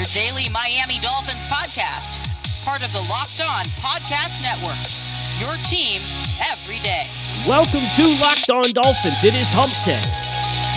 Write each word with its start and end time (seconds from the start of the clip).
your 0.00 0.08
daily 0.14 0.48
Miami 0.48 0.98
Dolphins 1.00 1.44
podcast, 1.44 2.24
part 2.64 2.82
of 2.82 2.90
the 2.90 3.00
Locked 3.00 3.42
On 3.42 3.66
Podcast 3.82 4.40
Network. 4.40 4.78
Your 5.38 5.62
team 5.68 6.00
every 6.50 6.78
day. 6.78 7.06
Welcome 7.46 7.82
to 7.96 8.18
Locked 8.18 8.48
On 8.48 8.72
Dolphins. 8.72 9.22
It 9.22 9.34
is 9.34 9.52
Hump 9.52 9.74
Day, 9.84 10.00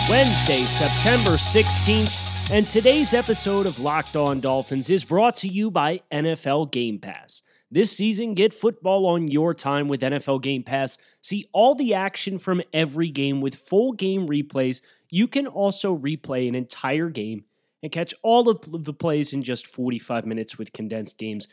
Wednesday, 0.09 0.65
September 0.65 1.37
16th, 1.37 2.51
and 2.51 2.69
today's 2.69 3.13
episode 3.13 3.65
of 3.65 3.79
Locked 3.79 4.17
On 4.17 4.41
Dolphins 4.41 4.89
is 4.89 5.05
brought 5.05 5.37
to 5.37 5.47
you 5.47 5.71
by 5.71 6.01
NFL 6.11 6.73
Game 6.73 6.99
Pass. 6.99 7.43
This 7.71 7.95
season, 7.95 8.33
get 8.33 8.53
football 8.53 9.05
on 9.05 9.29
your 9.29 9.53
time 9.53 9.87
with 9.87 10.01
NFL 10.01 10.41
Game 10.41 10.63
Pass. 10.63 10.97
See 11.21 11.47
all 11.53 11.75
the 11.75 11.93
action 11.93 12.39
from 12.39 12.61
every 12.73 13.09
game 13.09 13.39
with 13.39 13.55
full 13.55 13.93
game 13.93 14.27
replays 14.27 14.81
you 15.09 15.27
can 15.27 15.45
also 15.45 15.95
replay 15.95 16.49
an 16.49 16.55
entire 16.55 17.07
game 17.07 17.45
and 17.83 17.91
catch 17.91 18.15
all 18.23 18.49
of 18.49 18.85
the 18.85 18.93
plays 18.93 19.33
in 19.33 19.43
just 19.43 19.67
45 19.67 20.25
minutes 20.25 20.57
with 20.57 20.71
condensed 20.73 21.17
games. 21.17 21.49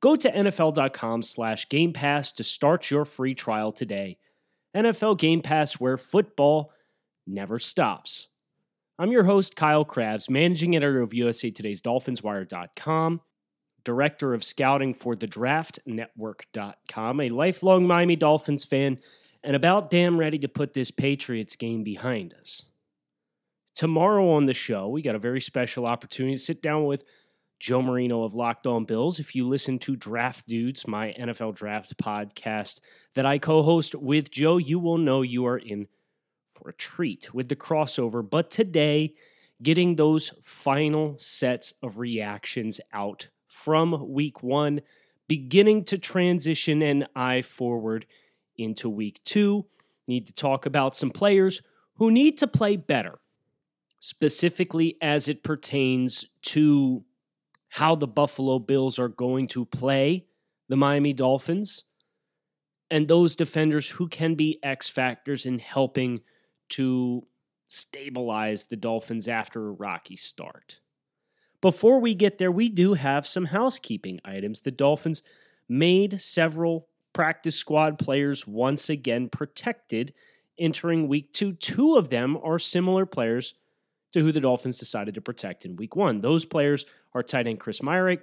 Go 0.00 0.16
to 0.16 0.30
NFL.com 0.30 1.22
slash 1.22 1.68
Game 1.68 1.92
Pass 1.92 2.32
to 2.32 2.44
start 2.44 2.90
your 2.90 3.04
free 3.04 3.34
trial 3.34 3.72
today. 3.72 4.18
NFL 4.74 5.18
Game 5.18 5.42
Pass, 5.42 5.74
where 5.74 5.98
football 5.98 6.72
never 7.26 7.58
stops. 7.58 8.28
I'm 8.98 9.10
your 9.10 9.24
host, 9.24 9.56
Kyle 9.56 9.84
Crabbs, 9.84 10.30
managing 10.30 10.76
editor 10.76 11.02
of 11.02 11.12
USA 11.12 11.50
Today's 11.50 11.80
DolphinsWire.com, 11.80 13.20
director 13.84 14.34
of 14.34 14.44
scouting 14.44 14.94
for 14.94 15.16
the 15.16 15.26
DraftNetwork.com, 15.26 17.20
a 17.20 17.28
lifelong 17.28 17.86
Miami 17.86 18.16
Dolphins 18.16 18.64
fan, 18.64 18.98
and 19.42 19.56
about 19.56 19.90
damn 19.90 20.18
ready 20.18 20.38
to 20.38 20.48
put 20.48 20.74
this 20.74 20.92
Patriots 20.92 21.56
game 21.56 21.82
behind 21.82 22.34
us. 22.34 22.66
Tomorrow 23.74 24.28
on 24.28 24.44
the 24.44 24.54
show, 24.54 24.88
we 24.88 25.00
got 25.00 25.14
a 25.14 25.18
very 25.20 25.40
special 25.40 25.86
opportunity 25.86 26.34
to 26.34 26.40
sit 26.40 26.60
down 26.60 26.84
with 26.84 27.04
Joe 27.58 27.80
Marino 27.80 28.22
of 28.22 28.34
Locked 28.34 28.66
On 28.66 28.84
Bills. 28.84 29.18
If 29.18 29.34
you 29.34 29.48
listen 29.48 29.78
to 29.80 29.96
Draft 29.96 30.46
Dudes, 30.46 30.86
my 30.86 31.14
NFL 31.18 31.54
draft 31.54 31.96
podcast 31.96 32.80
that 33.14 33.24
I 33.24 33.38
co 33.38 33.62
host 33.62 33.94
with 33.94 34.30
Joe, 34.30 34.58
you 34.58 34.78
will 34.78 34.98
know 34.98 35.22
you 35.22 35.46
are 35.46 35.56
in 35.56 35.86
for 36.48 36.68
a 36.68 36.74
treat 36.74 37.32
with 37.32 37.48
the 37.48 37.56
crossover. 37.56 38.28
But 38.28 38.50
today, 38.50 39.14
getting 39.62 39.96
those 39.96 40.34
final 40.42 41.16
sets 41.18 41.72
of 41.82 41.96
reactions 41.96 42.78
out 42.92 43.28
from 43.46 44.12
week 44.12 44.42
one, 44.42 44.82
beginning 45.28 45.84
to 45.84 45.96
transition 45.96 46.82
an 46.82 47.06
eye 47.16 47.40
forward 47.40 48.04
into 48.58 48.90
week 48.90 49.22
two. 49.24 49.64
Need 50.06 50.26
to 50.26 50.34
talk 50.34 50.66
about 50.66 50.94
some 50.94 51.10
players 51.10 51.62
who 51.94 52.10
need 52.10 52.36
to 52.38 52.46
play 52.46 52.76
better 52.76 53.18
specifically 54.02 54.96
as 55.00 55.28
it 55.28 55.44
pertains 55.44 56.26
to 56.42 57.04
how 57.68 57.94
the 57.94 58.06
Buffalo 58.08 58.58
Bills 58.58 58.98
are 58.98 59.06
going 59.06 59.46
to 59.46 59.64
play 59.64 60.26
the 60.68 60.74
Miami 60.74 61.12
Dolphins 61.12 61.84
and 62.90 63.06
those 63.06 63.36
defenders 63.36 63.90
who 63.90 64.08
can 64.08 64.34
be 64.34 64.58
X 64.60 64.88
factors 64.88 65.46
in 65.46 65.60
helping 65.60 66.20
to 66.70 67.28
stabilize 67.68 68.64
the 68.64 68.76
Dolphins 68.76 69.28
after 69.28 69.68
a 69.68 69.72
rocky 69.72 70.16
start. 70.16 70.80
Before 71.60 72.00
we 72.00 72.12
get 72.12 72.38
there, 72.38 72.50
we 72.50 72.68
do 72.68 72.94
have 72.94 73.24
some 73.24 73.44
housekeeping 73.44 74.18
items. 74.24 74.62
The 74.62 74.72
Dolphins 74.72 75.22
made 75.68 76.20
several 76.20 76.88
practice 77.12 77.54
squad 77.54 78.00
players 78.00 78.48
once 78.48 78.90
again 78.90 79.28
protected 79.28 80.12
entering 80.58 81.06
week 81.06 81.32
two. 81.32 81.52
Two 81.52 81.94
of 81.94 82.08
them 82.08 82.36
are 82.42 82.58
similar 82.58 83.06
players 83.06 83.54
to 84.12 84.20
who 84.20 84.32
the 84.32 84.40
Dolphins 84.40 84.78
decided 84.78 85.14
to 85.14 85.20
protect 85.20 85.64
in 85.64 85.76
week 85.76 85.96
one. 85.96 86.20
Those 86.20 86.44
players 86.44 86.84
are 87.14 87.22
tight 87.22 87.46
end 87.46 87.60
Chris 87.60 87.80
Myarick 87.80 88.22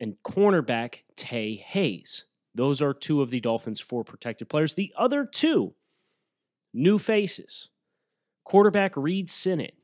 and 0.00 0.16
cornerback 0.24 1.00
Tae 1.16 1.54
Hayes. 1.54 2.24
Those 2.54 2.80
are 2.80 2.94
two 2.94 3.20
of 3.20 3.30
the 3.30 3.40
Dolphins' 3.40 3.80
four 3.80 4.04
protected 4.04 4.48
players. 4.48 4.74
The 4.74 4.92
other 4.96 5.24
two 5.24 5.74
new 6.72 6.98
faces 6.98 7.70
quarterback 8.44 8.96
Reid 8.96 9.28
Sinnett, 9.30 9.74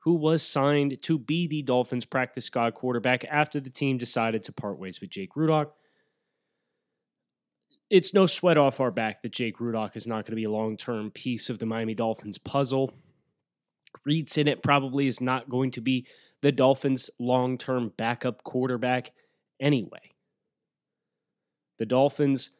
who 0.00 0.14
was 0.14 0.42
signed 0.42 1.02
to 1.02 1.18
be 1.18 1.46
the 1.46 1.62
Dolphins' 1.62 2.04
practice 2.04 2.46
squad 2.46 2.74
quarterback 2.74 3.24
after 3.26 3.60
the 3.60 3.70
team 3.70 3.98
decided 3.98 4.44
to 4.44 4.52
part 4.52 4.78
ways 4.78 5.00
with 5.00 5.10
Jake 5.10 5.34
Rudock. 5.34 5.70
It's 7.90 8.14
no 8.14 8.26
sweat 8.26 8.56
off 8.56 8.80
our 8.80 8.90
back 8.90 9.20
that 9.20 9.32
Jake 9.32 9.58
Rudock 9.58 9.96
is 9.96 10.06
not 10.06 10.24
going 10.24 10.32
to 10.32 10.36
be 10.36 10.44
a 10.44 10.50
long 10.50 10.76
term 10.76 11.10
piece 11.10 11.48
of 11.50 11.58
the 11.58 11.66
Miami 11.66 11.94
Dolphins 11.94 12.38
puzzle. 12.38 12.92
Reid 14.04 14.36
it 14.36 14.62
probably 14.62 15.06
is 15.06 15.20
not 15.20 15.48
going 15.48 15.70
to 15.72 15.80
be 15.80 16.06
the 16.42 16.52
Dolphins' 16.52 17.08
long 17.18 17.56
term 17.56 17.92
backup 17.96 18.44
quarterback 18.44 19.12
anyway. 19.58 20.12
The 21.78 21.86
Dolphins' 21.86 22.50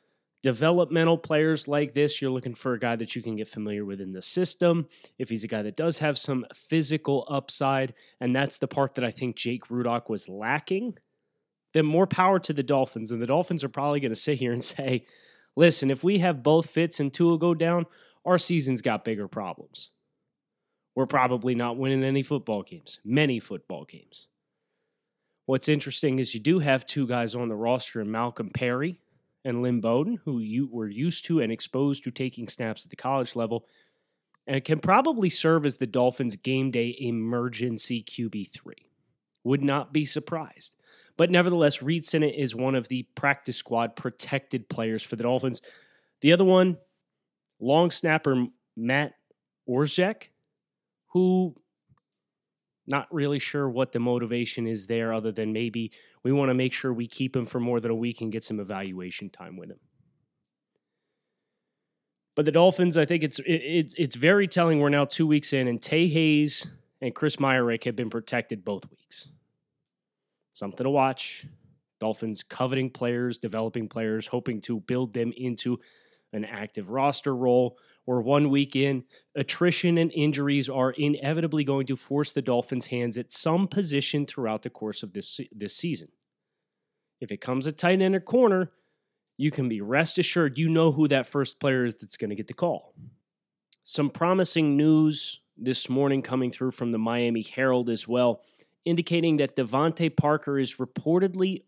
developmental 0.42 1.18
players 1.18 1.68
like 1.68 1.94
this, 1.94 2.20
you're 2.20 2.30
looking 2.30 2.54
for 2.54 2.74
a 2.74 2.78
guy 2.78 2.96
that 2.96 3.14
you 3.14 3.22
can 3.22 3.36
get 3.36 3.48
familiar 3.48 3.84
with 3.84 4.00
in 4.00 4.12
the 4.12 4.22
system. 4.22 4.86
If 5.18 5.28
he's 5.28 5.44
a 5.44 5.48
guy 5.48 5.62
that 5.62 5.76
does 5.76 5.98
have 5.98 6.18
some 6.18 6.46
physical 6.54 7.26
upside, 7.30 7.94
and 8.20 8.34
that's 8.34 8.58
the 8.58 8.68
part 8.68 8.94
that 8.94 9.04
I 9.04 9.10
think 9.10 9.36
Jake 9.36 9.68
Rudock 9.68 10.08
was 10.08 10.28
lacking, 10.28 10.98
then 11.72 11.86
more 11.86 12.06
power 12.06 12.38
to 12.38 12.52
the 12.52 12.62
Dolphins. 12.62 13.10
And 13.10 13.20
the 13.20 13.26
Dolphins 13.26 13.64
are 13.64 13.68
probably 13.68 14.00
going 14.00 14.12
to 14.12 14.16
sit 14.16 14.38
here 14.38 14.52
and 14.52 14.64
say, 14.64 15.04
listen, 15.56 15.90
if 15.90 16.04
we 16.04 16.18
have 16.18 16.42
both 16.42 16.70
Fitz 16.70 17.00
and 17.00 17.12
Tua 17.12 17.38
go 17.38 17.54
down, 17.54 17.86
our 18.24 18.38
season's 18.38 18.80
got 18.80 19.04
bigger 19.04 19.28
problems 19.28 19.90
we're 20.94 21.06
probably 21.06 21.54
not 21.54 21.76
winning 21.76 22.04
any 22.04 22.22
football 22.22 22.62
games, 22.62 23.00
many 23.04 23.40
football 23.40 23.84
games. 23.84 24.28
What's 25.46 25.68
interesting 25.68 26.18
is 26.18 26.34
you 26.34 26.40
do 26.40 26.60
have 26.60 26.86
two 26.86 27.06
guys 27.06 27.34
on 27.34 27.48
the 27.48 27.56
roster 27.56 28.00
in 28.00 28.10
Malcolm 28.10 28.50
Perry 28.50 28.98
and 29.44 29.60
Lynn 29.60 29.80
Bowden, 29.80 30.20
who 30.24 30.38
you 30.38 30.68
were 30.70 30.88
used 30.88 31.26
to 31.26 31.40
and 31.40 31.52
exposed 31.52 32.04
to 32.04 32.10
taking 32.10 32.48
snaps 32.48 32.84
at 32.84 32.90
the 32.90 32.96
college 32.96 33.36
level, 33.36 33.66
and 34.46 34.64
can 34.64 34.78
probably 34.78 35.28
serve 35.28 35.66
as 35.66 35.76
the 35.76 35.86
Dolphins' 35.86 36.36
game 36.36 36.70
day 36.70 36.96
emergency 36.98 38.02
QB3. 38.02 38.72
Would 39.44 39.62
not 39.62 39.92
be 39.92 40.06
surprised. 40.06 40.76
But 41.16 41.30
nevertheless, 41.30 41.82
Reid 41.82 42.06
Sinnett 42.06 42.34
is 42.34 42.54
one 42.54 42.74
of 42.74 42.88
the 42.88 43.04
practice 43.14 43.56
squad 43.56 43.96
protected 43.96 44.68
players 44.68 45.02
for 45.02 45.16
the 45.16 45.22
Dolphins. 45.22 45.60
The 46.22 46.32
other 46.32 46.44
one, 46.44 46.78
long 47.60 47.90
snapper 47.90 48.46
Matt 48.76 49.14
Orzech, 49.68 50.24
who 51.14 51.54
not 52.86 53.08
really 53.10 53.38
sure 53.38 53.68
what 53.68 53.92
the 53.92 53.98
motivation 53.98 54.66
is 54.66 54.86
there 54.86 55.14
other 55.14 55.32
than 55.32 55.52
maybe 55.52 55.90
we 56.22 56.32
want 56.32 56.50
to 56.50 56.54
make 56.54 56.74
sure 56.74 56.92
we 56.92 57.06
keep 57.06 57.34
him 57.34 57.46
for 57.46 57.58
more 57.58 57.80
than 57.80 57.90
a 57.90 57.94
week 57.94 58.20
and 58.20 58.30
get 58.30 58.44
some 58.44 58.60
evaluation 58.60 59.30
time 59.30 59.56
with 59.56 59.70
him. 59.70 59.78
But 62.36 62.44
the 62.44 62.52
Dolphins, 62.52 62.98
I 62.98 63.06
think 63.06 63.22
it's 63.22 63.40
it's 63.46 63.94
it's 63.96 64.16
very 64.16 64.48
telling. 64.48 64.80
We're 64.80 64.88
now 64.88 65.04
two 65.04 65.26
weeks 65.26 65.52
in, 65.52 65.68
and 65.68 65.80
Tae 65.80 66.08
Hayes 66.08 66.66
and 67.00 67.14
Chris 67.14 67.36
Myarick 67.36 67.84
have 67.84 67.96
been 67.96 68.10
protected 68.10 68.64
both 68.64 68.90
weeks. 68.90 69.28
Something 70.52 70.84
to 70.84 70.90
watch. 70.90 71.46
Dolphins 72.00 72.42
coveting 72.42 72.88
players, 72.90 73.38
developing 73.38 73.88
players, 73.88 74.26
hoping 74.26 74.60
to 74.62 74.80
build 74.80 75.12
them 75.12 75.32
into 75.36 75.78
an 76.32 76.44
active 76.44 76.90
roster 76.90 77.34
role. 77.34 77.78
Or 78.06 78.20
one 78.20 78.50
week 78.50 78.76
in, 78.76 79.04
attrition 79.34 79.96
and 79.96 80.12
injuries 80.12 80.68
are 80.68 80.90
inevitably 80.90 81.64
going 81.64 81.86
to 81.86 81.96
force 81.96 82.32
the 82.32 82.42
Dolphins' 82.42 82.86
hands 82.86 83.16
at 83.16 83.32
some 83.32 83.66
position 83.66 84.26
throughout 84.26 84.62
the 84.62 84.70
course 84.70 85.02
of 85.02 85.14
this, 85.14 85.40
this 85.50 85.74
season. 85.74 86.08
If 87.20 87.32
it 87.32 87.40
comes 87.40 87.66
a 87.66 87.72
tight 87.72 88.02
end 88.02 88.14
or 88.14 88.20
corner, 88.20 88.72
you 89.36 89.50
can 89.50 89.68
be 89.68 89.80
rest 89.80 90.18
assured 90.18 90.58
you 90.58 90.68
know 90.68 90.92
who 90.92 91.08
that 91.08 91.26
first 91.26 91.58
player 91.58 91.84
is 91.84 91.94
that's 91.94 92.16
going 92.18 92.30
to 92.30 92.36
get 92.36 92.46
the 92.46 92.54
call. 92.54 92.94
Some 93.82 94.10
promising 94.10 94.76
news 94.76 95.40
this 95.56 95.88
morning 95.88 96.22
coming 96.22 96.50
through 96.50 96.72
from 96.72 96.92
the 96.92 96.98
Miami 96.98 97.42
Herald 97.42 97.88
as 97.88 98.06
well, 98.06 98.42
indicating 98.84 99.38
that 99.38 99.56
DeVante 99.56 100.14
Parker 100.14 100.58
is 100.58 100.76
reportedly 100.76 101.62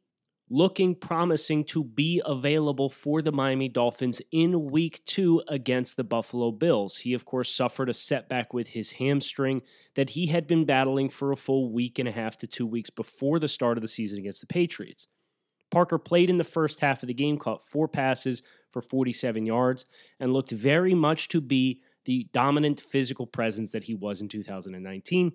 looking 0.49 0.95
promising 0.95 1.65
to 1.65 1.83
be 1.83 2.23
available 2.25 2.89
for 2.89 3.21
the 3.21 3.33
Miami 3.33 3.69
Dolphins 3.69 4.23
in 4.31 4.69
week 4.69 5.05
two 5.05 5.43
against 5.49 5.97
the 5.97 6.05
Buffalo 6.05 6.53
Bills. 6.53 6.99
He, 6.99 7.15
of 7.15 7.25
course, 7.25 7.53
suffered 7.53 7.89
a 7.89 7.95
setback 7.95 8.55
with 8.55 8.69
his 8.69 8.93
hamstring 8.93 9.63
that 9.95 10.11
he 10.11 10.27
had 10.27 10.47
been 10.47 10.65
battling 10.65 11.09
for 11.09 11.33
a 11.33 11.37
full 11.37 11.73
week 11.73 11.99
and 11.99 12.09
a 12.09 12.13
half 12.13 12.37
to 12.39 12.47
two 12.47 12.67
weeks 12.67 12.91
before 12.91 13.39
the 13.39 13.49
start 13.49 13.77
of 13.77 13.83
the 13.83 13.89
season 13.89 14.19
against 14.19 14.41
the 14.41 14.47
Patriots. 14.47 15.09
Parker 15.73 15.99
played 15.99 16.31
in 16.31 16.37
the 16.37 16.45
first 16.45 16.79
half 16.79 17.03
of 17.03 17.09
the 17.09 17.15
game, 17.15 17.39
caught 17.39 17.61
four 17.61 17.89
passes 17.89 18.41
for 18.71 18.81
47 18.81 19.47
yards, 19.47 19.85
and 20.21 20.33
looked 20.33 20.53
very 20.53 20.95
much 20.95 21.29
to 21.29 21.41
be 21.41 21.81
the 22.05 22.29
dominant 22.33 22.79
physical 22.79 23.27
presence 23.27 23.73
that 23.73 23.85
he 23.85 23.95
was 23.95 24.21
in 24.21 24.29
2019 24.29 25.33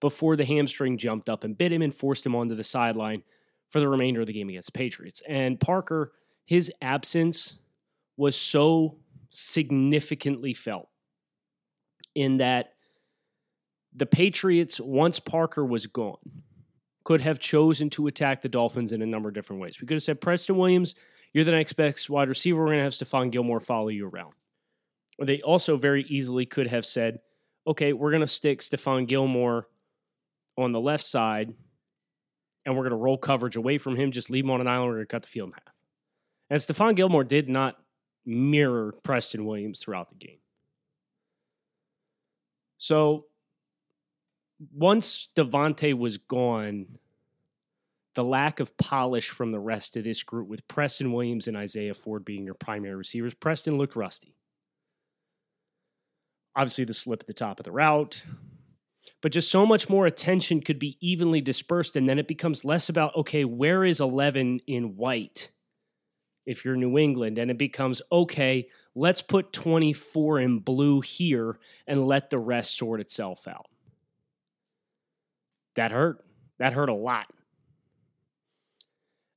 before 0.00 0.34
the 0.34 0.46
hamstring 0.46 0.96
jumped 0.96 1.28
up 1.28 1.44
and 1.44 1.58
bit 1.58 1.70
him 1.70 1.82
and 1.82 1.94
forced 1.94 2.24
him 2.24 2.34
onto 2.34 2.54
the 2.54 2.64
sideline 2.64 3.22
for 3.70 3.80
the 3.80 3.88
remainder 3.88 4.20
of 4.20 4.26
the 4.26 4.32
game 4.32 4.48
against 4.48 4.72
the 4.72 4.78
Patriots. 4.78 5.22
And 5.26 5.58
Parker, 5.58 6.12
his 6.44 6.70
absence 6.82 7.54
was 8.16 8.36
so 8.36 8.98
significantly 9.30 10.52
felt 10.52 10.88
in 12.14 12.38
that 12.38 12.74
the 13.94 14.06
Patriots, 14.06 14.80
once 14.80 15.18
Parker 15.18 15.64
was 15.64 15.86
gone, 15.86 16.18
could 17.04 17.20
have 17.20 17.38
chosen 17.38 17.90
to 17.90 18.06
attack 18.08 18.42
the 18.42 18.48
Dolphins 18.48 18.92
in 18.92 19.02
a 19.02 19.06
number 19.06 19.28
of 19.28 19.34
different 19.34 19.62
ways. 19.62 19.80
We 19.80 19.86
could 19.86 19.94
have 19.94 20.02
said, 20.02 20.20
Preston 20.20 20.56
Williams, 20.56 20.94
you're 21.32 21.44
the 21.44 21.52
next 21.52 21.72
best 21.74 22.10
wide 22.10 22.28
receiver. 22.28 22.58
We're 22.58 22.66
going 22.66 22.78
to 22.78 22.84
have 22.84 22.92
Stephon 22.92 23.30
Gilmore 23.30 23.60
follow 23.60 23.88
you 23.88 24.08
around. 24.08 24.32
Or 25.18 25.26
they 25.26 25.40
also 25.42 25.76
very 25.76 26.02
easily 26.04 26.46
could 26.46 26.66
have 26.66 26.84
said, 26.84 27.20
okay, 27.66 27.92
we're 27.92 28.10
going 28.10 28.20
to 28.20 28.28
stick 28.28 28.60
Stephon 28.60 29.06
Gilmore 29.06 29.68
on 30.56 30.72
the 30.72 30.80
left 30.80 31.04
side 31.04 31.54
and 32.64 32.76
we're 32.76 32.82
going 32.82 32.90
to 32.90 32.96
roll 32.96 33.16
coverage 33.18 33.56
away 33.56 33.78
from 33.78 33.96
him, 33.96 34.10
just 34.10 34.30
leave 34.30 34.44
him 34.44 34.50
on 34.50 34.60
an 34.60 34.68
island, 34.68 34.88
we're 34.88 34.96
going 34.96 35.06
to 35.06 35.12
cut 35.12 35.22
the 35.22 35.28
field 35.28 35.48
in 35.48 35.52
half. 35.52 35.74
And 36.50 36.60
Stephon 36.60 36.96
Gilmore 36.96 37.24
did 37.24 37.48
not 37.48 37.76
mirror 38.24 38.94
Preston 39.02 39.46
Williams 39.46 39.80
throughout 39.80 40.10
the 40.10 40.16
game. 40.16 40.38
So 42.78 43.26
once 44.74 45.28
DeVante 45.36 45.96
was 45.96 46.18
gone, 46.18 46.98
the 48.14 48.24
lack 48.24 48.60
of 48.60 48.76
polish 48.76 49.30
from 49.30 49.52
the 49.52 49.60
rest 49.60 49.96
of 49.96 50.04
this 50.04 50.22
group, 50.22 50.48
with 50.48 50.66
Preston 50.66 51.12
Williams 51.12 51.46
and 51.46 51.56
Isaiah 51.56 51.94
Ford 51.94 52.24
being 52.24 52.44
your 52.44 52.54
primary 52.54 52.94
receivers, 52.94 53.34
Preston 53.34 53.78
looked 53.78 53.96
rusty. 53.96 54.34
Obviously, 56.56 56.84
the 56.84 56.94
slip 56.94 57.20
at 57.20 57.26
the 57.26 57.32
top 57.32 57.60
of 57.60 57.64
the 57.64 57.70
route, 57.70 58.24
but 59.20 59.32
just 59.32 59.50
so 59.50 59.66
much 59.66 59.88
more 59.88 60.06
attention 60.06 60.60
could 60.60 60.78
be 60.78 60.96
evenly 61.00 61.40
dispersed. 61.40 61.96
And 61.96 62.08
then 62.08 62.18
it 62.18 62.28
becomes 62.28 62.64
less 62.64 62.88
about, 62.88 63.14
okay, 63.16 63.44
where 63.44 63.84
is 63.84 64.00
11 64.00 64.60
in 64.66 64.96
white 64.96 65.50
if 66.46 66.64
you're 66.64 66.76
New 66.76 66.98
England? 66.98 67.38
And 67.38 67.50
it 67.50 67.58
becomes, 67.58 68.02
okay, 68.10 68.68
let's 68.94 69.22
put 69.22 69.52
24 69.52 70.40
in 70.40 70.58
blue 70.58 71.00
here 71.00 71.58
and 71.86 72.06
let 72.06 72.30
the 72.30 72.38
rest 72.38 72.76
sort 72.76 73.00
itself 73.00 73.46
out. 73.46 73.66
That 75.76 75.92
hurt. 75.92 76.24
That 76.58 76.72
hurt 76.72 76.88
a 76.88 76.94
lot. 76.94 77.26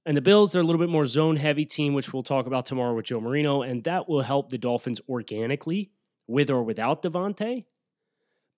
And 0.06 0.18
the 0.18 0.22
Bills, 0.22 0.52
they're 0.52 0.62
a 0.62 0.66
little 0.66 0.82
bit 0.82 0.90
more 0.90 1.08
zone 1.08 1.38
heavy 1.38 1.66
team, 1.66 1.94
which 1.94 2.12
we'll 2.12 2.24
talk 2.24 2.46
about 2.46 2.66
tomorrow 2.66 2.94
with 2.94 3.06
Joe 3.06 3.22
Marino, 3.22 3.62
and 3.62 3.84
that 3.86 4.10
will 4.10 4.22
help 4.22 4.50
the 4.50 4.58
Dolphins 4.58 5.00
organically, 5.08 5.92
with 6.28 6.50
or 6.50 6.62
without 6.64 7.02
DeVante. 7.02 7.64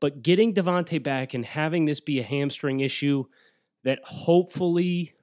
But 0.02 0.24
getting 0.24 0.54
DeVante 0.54 1.02
back 1.02 1.34
and 1.34 1.46
having 1.46 1.86
this 1.86 2.00
be 2.00 2.20
a 2.20 2.24
hamstring 2.24 2.80
issue 2.82 3.26
that 3.84 4.00
hopefully 4.04 5.14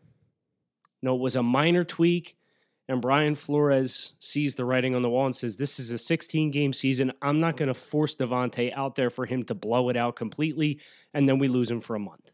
no, 1.02 1.16
was 1.16 1.36
a 1.36 1.42
minor 1.42 1.84
tweak, 1.84 2.36
and 2.88 3.02
Brian 3.02 3.34
Flores 3.34 4.14
sees 4.18 4.54
the 4.54 4.64
writing 4.64 4.94
on 4.94 5.02
the 5.02 5.10
wall 5.10 5.26
and 5.26 5.36
says, 5.36 5.56
This 5.56 5.78
is 5.78 5.90
a 5.90 5.98
16 5.98 6.50
game 6.50 6.72
season. 6.72 7.12
I'm 7.20 7.40
not 7.40 7.56
going 7.56 7.68
to 7.68 7.74
force 7.74 8.14
DeVante 8.14 8.72
out 8.74 8.94
there 8.94 9.10
for 9.10 9.26
him 9.26 9.42
to 9.44 9.54
blow 9.54 9.88
it 9.88 9.96
out 9.96 10.16
completely, 10.16 10.80
and 11.12 11.28
then 11.28 11.38
we 11.38 11.48
lose 11.48 11.70
him 11.70 11.80
for 11.80 11.96
a 11.96 12.00
month. 12.00 12.30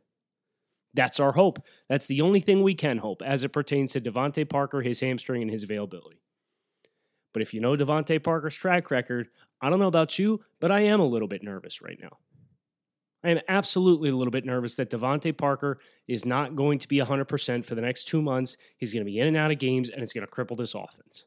That's 0.94 1.20
our 1.20 1.32
hope. 1.32 1.62
That's 1.88 2.06
the 2.06 2.20
only 2.20 2.40
thing 2.40 2.62
we 2.62 2.75
can 2.75 2.99
hope 2.99 3.23
as 3.23 3.44
it 3.44 3.50
pertains 3.50 3.93
to 3.93 4.00
DeVante 4.00 4.49
Parker, 4.49 4.82
his 4.82 5.00
hamstring, 5.00 5.43
and 5.43 5.50
his 5.50 5.62
availability. 5.62 6.20
But 7.32 7.43
if 7.43 7.55
you 7.55 7.61
know 7.61 7.75
DeVante 7.75 8.23
Parker's 8.23 8.55
track 8.55 8.90
record, 8.90 9.29
I 9.60 9.70
don't 9.70 9.78
know 9.78 9.88
about 9.88 10.19
you, 10.19 10.40
but 10.60 10.70
I 10.70 10.81
am 10.81 11.00
a 11.00 11.06
little 11.06 11.28
bit 11.28 11.43
nervous 11.43 11.82
right 11.82 11.99
now. 12.00 12.19
I 13.25 13.31
am 13.31 13.40
absolutely 13.49 14.10
a 14.10 14.16
little 14.16 14.31
bit 14.31 14.44
nervous 14.44 14.76
that 14.76 14.90
DeVante 14.90 15.37
Parker 15.37 15.81
is 16.06 16.25
not 16.25 16.55
going 16.55 16.78
to 16.78 16.88
be 16.88 16.99
100% 16.99 17.64
for 17.64 17.75
the 17.75 17.81
next 17.81 18.05
two 18.05 18.22
months. 18.22 18.56
He's 18.76 18.93
going 18.93 19.05
to 19.05 19.10
be 19.10 19.19
in 19.19 19.26
and 19.26 19.37
out 19.37 19.50
of 19.50 19.58
games, 19.58 19.90
and 19.90 20.02
it's 20.02 20.12
going 20.12 20.26
to 20.26 20.32
cripple 20.32 20.56
this 20.56 20.75
offense. 20.75 21.25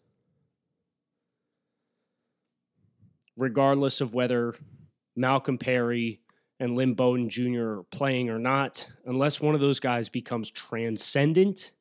Regardless 3.36 4.00
of 4.00 4.14
whether 4.14 4.56
Malcolm 5.18 5.58
Perry 5.58 6.22
and 6.60 6.76
Lynn 6.76 6.94
Bowden 6.94 7.30
Jr. 7.30 7.80
are 7.80 7.84
playing 7.92 8.30
or 8.30 8.40
not, 8.40 8.88
unless 9.06 9.42
one 9.42 9.56
of 9.56 9.62
those 9.62 9.80
guys 9.80 10.08
becomes 10.08 10.50
transcendent, 10.50 11.72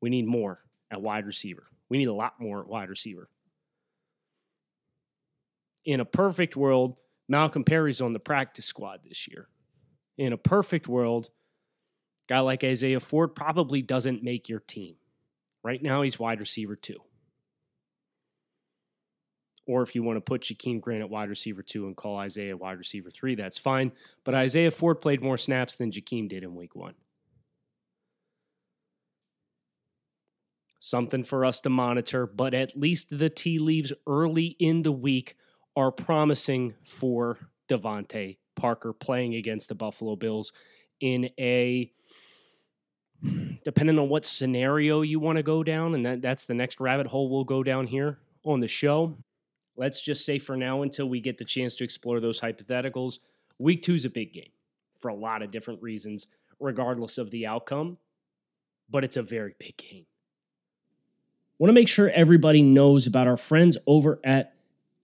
we 0.00 0.10
need 0.10 0.26
more 0.26 0.60
at 0.90 1.00
wide 1.00 1.26
receiver. 1.26 1.64
We 1.88 1.98
need 1.98 2.08
a 2.08 2.14
lot 2.14 2.34
more 2.38 2.60
at 2.60 2.68
wide 2.68 2.88
receiver. 2.90 3.28
In 5.84 6.00
a 6.00 6.04
perfect 6.04 6.56
world, 6.56 7.00
Malcolm 7.28 7.64
Perry's 7.64 8.00
on 8.00 8.12
the 8.12 8.20
practice 8.20 8.66
squad 8.66 9.00
this 9.04 9.26
year. 9.28 9.48
In 10.18 10.32
a 10.32 10.36
perfect 10.36 10.86
world, 10.86 11.30
guy 12.28 12.40
like 12.40 12.62
Isaiah 12.62 13.00
Ford 13.00 13.34
probably 13.34 13.82
doesn't 13.82 14.22
make 14.22 14.48
your 14.48 14.60
team. 14.60 14.96
Right 15.64 15.82
now, 15.82 16.02
he's 16.02 16.18
wide 16.18 16.40
receiver 16.40 16.76
two. 16.76 16.98
Or 19.66 19.82
if 19.82 19.94
you 19.94 20.02
want 20.02 20.16
to 20.16 20.20
put 20.20 20.42
Jakeem 20.42 20.80
Grant 20.80 21.02
at 21.02 21.10
wide 21.10 21.28
receiver 21.28 21.62
two 21.62 21.86
and 21.86 21.96
call 21.96 22.18
Isaiah 22.18 22.56
wide 22.56 22.78
receiver 22.78 23.10
three, 23.10 23.36
that's 23.36 23.58
fine. 23.58 23.92
But 24.24 24.34
Isaiah 24.34 24.72
Ford 24.72 25.00
played 25.00 25.22
more 25.22 25.38
snaps 25.38 25.76
than 25.76 25.92
Jakeem 25.92 26.28
did 26.28 26.42
in 26.42 26.54
week 26.54 26.74
one. 26.74 26.94
Something 30.80 31.22
for 31.22 31.44
us 31.44 31.60
to 31.60 31.70
monitor, 31.70 32.26
but 32.26 32.54
at 32.54 32.76
least 32.76 33.16
the 33.16 33.30
tea 33.30 33.60
leaves 33.60 33.92
early 34.04 34.56
in 34.58 34.82
the 34.82 34.90
week 34.90 35.36
are 35.76 35.90
promising 35.90 36.74
for 36.82 37.38
DeVante 37.68 38.38
Parker 38.56 38.92
playing 38.92 39.34
against 39.34 39.68
the 39.68 39.74
Buffalo 39.74 40.16
Bills 40.16 40.52
in 41.00 41.30
a 41.38 41.92
depending 43.64 43.98
on 43.98 44.08
what 44.08 44.24
scenario 44.24 45.02
you 45.02 45.20
want 45.20 45.36
to 45.36 45.42
go 45.42 45.62
down, 45.62 45.94
and 45.94 46.04
that, 46.04 46.22
that's 46.22 46.44
the 46.44 46.54
next 46.54 46.80
rabbit 46.80 47.06
hole 47.06 47.30
we'll 47.30 47.44
go 47.44 47.62
down 47.62 47.86
here 47.86 48.18
on 48.44 48.60
the 48.60 48.68
show. 48.68 49.16
Let's 49.76 50.00
just 50.00 50.24
say 50.24 50.38
for 50.38 50.56
now, 50.56 50.82
until 50.82 51.08
we 51.08 51.20
get 51.20 51.38
the 51.38 51.44
chance 51.44 51.74
to 51.76 51.84
explore 51.84 52.20
those 52.20 52.40
hypotheticals, 52.40 53.18
week 53.58 53.82
two 53.82 53.94
is 53.94 54.04
a 54.04 54.10
big 54.10 54.32
game 54.32 54.50
for 54.98 55.08
a 55.08 55.14
lot 55.14 55.42
of 55.42 55.50
different 55.50 55.82
reasons, 55.82 56.26
regardless 56.60 57.16
of 57.16 57.30
the 57.30 57.46
outcome, 57.46 57.96
but 58.90 59.04
it's 59.04 59.16
a 59.16 59.22
very 59.22 59.54
big 59.58 59.76
game. 59.76 60.06
Want 61.58 61.68
to 61.68 61.74
make 61.74 61.88
sure 61.88 62.10
everybody 62.10 62.62
knows 62.62 63.06
about 63.06 63.28
our 63.28 63.36
friends 63.36 63.78
over 63.86 64.18
at 64.24 64.54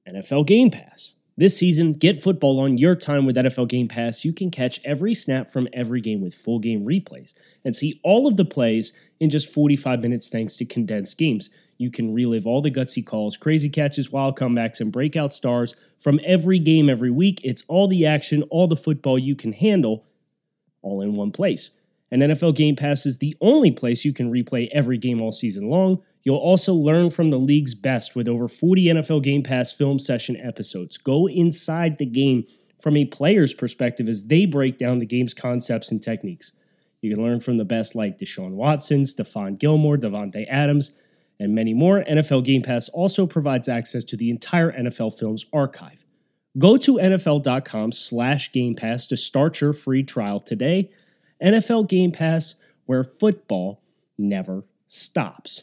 NFL 0.09 0.47
Game 0.47 0.71
Pass. 0.71 1.15
This 1.37 1.57
season, 1.57 1.93
get 1.93 2.21
football 2.21 2.59
on 2.59 2.79
your 2.79 2.97
time 2.97 3.25
with 3.25 3.37
NFL 3.37 3.69
Game 3.69 3.87
Pass. 3.87 4.25
You 4.25 4.33
can 4.33 4.51
catch 4.51 4.81
every 4.85 5.15
snap 5.15 5.53
from 5.53 5.69
every 5.73 6.01
game 6.01 6.21
with 6.21 6.35
full 6.35 6.59
game 6.59 6.85
replays 6.85 7.33
and 7.65 7.77
see 7.77 8.01
all 8.03 8.27
of 8.27 8.37
the 8.37 8.45
plays 8.45 8.93
in 9.21 9.31
just 9.31 9.53
45 9.53 10.01
minutes 10.01 10.29
thanks 10.29 10.57
to 10.57 10.65
condensed 10.65 11.17
games. 11.17 11.51
You 11.77 11.93
can 11.93 12.13
relive 12.13 12.45
all 12.45 12.61
the 12.61 12.73
gutsy 12.73 13.07
calls, 13.07 13.37
crazy 13.37 13.71
catches, 13.71 14.11
wild 14.11 14.37
comebacks, 14.37 14.81
and 14.81 14.91
breakout 14.91 15.33
stars 15.33 15.77
from 16.01 16.19
every 16.25 16.59
game 16.59 16.91
every 16.91 17.13
week. 17.13 17.41
It's 17.45 17.63
all 17.69 17.87
the 17.87 18.05
action, 18.05 18.43
all 18.51 18.67
the 18.67 18.77
football 18.77 19.17
you 19.17 19.37
can 19.37 19.53
handle, 19.53 20.05
all 20.83 21.01
in 21.01 21.15
one 21.15 21.31
place. 21.31 21.71
And 22.11 22.23
NFL 22.23 22.57
Game 22.57 22.75
Pass 22.75 23.07
is 23.07 23.19
the 23.19 23.37
only 23.41 23.71
place 23.71 24.05
you 24.05 24.13
can 24.13 24.33
replay 24.33 24.69
every 24.73 24.99
game 24.99 25.21
all 25.21 25.31
season 25.31 25.69
long. 25.69 26.03
You'll 26.23 26.37
also 26.37 26.75
learn 26.75 27.11
from 27.11 27.31
the 27.31 27.39
league's 27.39 27.75
best 27.75 28.15
with 28.15 28.29
over 28.29 28.49
40 28.49 28.85
NFL 28.87 29.23
Game 29.23 29.43
Pass 29.43 29.73
film 29.73 29.99
session 29.99 30.37
episodes. 30.37 30.97
Go 30.97 31.29
inside 31.29 31.99
the 31.99 32.07
game 32.07 32.45
from 32.81 32.97
a 32.97 33.05
player's 33.05 33.55
perspective 33.55 34.09
as 34.09 34.27
they 34.27 34.45
break 34.47 34.79
down 34.79 34.99
the 34.99 35.07
game's 35.07 35.35
concepts 35.35 35.91
and 35.91 36.03
techniques. 36.03 36.53
You 37.01 37.15
can 37.15 37.23
learn 37.23 37.41
from 37.41 37.57
the 37.57 37.65
best 37.65 37.95
like 37.95 38.19
Deshaun 38.19 38.53
Watson, 38.53 39.03
Stephon 39.03 39.59
Gilmore, 39.59 39.97
Davante 39.97 40.47
Adams, 40.49 40.93
and 41.39 41.55
many 41.55 41.75
more. 41.75 42.03
NFL 42.05 42.45
Game 42.45 42.63
Pass 42.63 42.89
also 42.89 43.27
provides 43.27 43.69
access 43.69 44.05
to 44.05 44.17
the 44.17 44.31
entire 44.31 44.73
NFL 44.73 45.19
Films 45.19 45.47
archive. 45.53 46.05
Go 46.59 46.77
to 46.79 46.95
NFL.com 46.95 47.93
slash 47.93 48.53
Game 48.53 48.75
Pass 48.75 49.07
to 49.07 49.17
start 49.17 49.61
your 49.61 49.73
free 49.73 50.03
trial 50.03 50.41
today. 50.41 50.91
NFL 51.43 51.89
Game 51.89 52.11
Pass, 52.11 52.57
where 52.87 53.05
football 53.05 53.81
never 54.17 54.65
stops. 54.89 55.63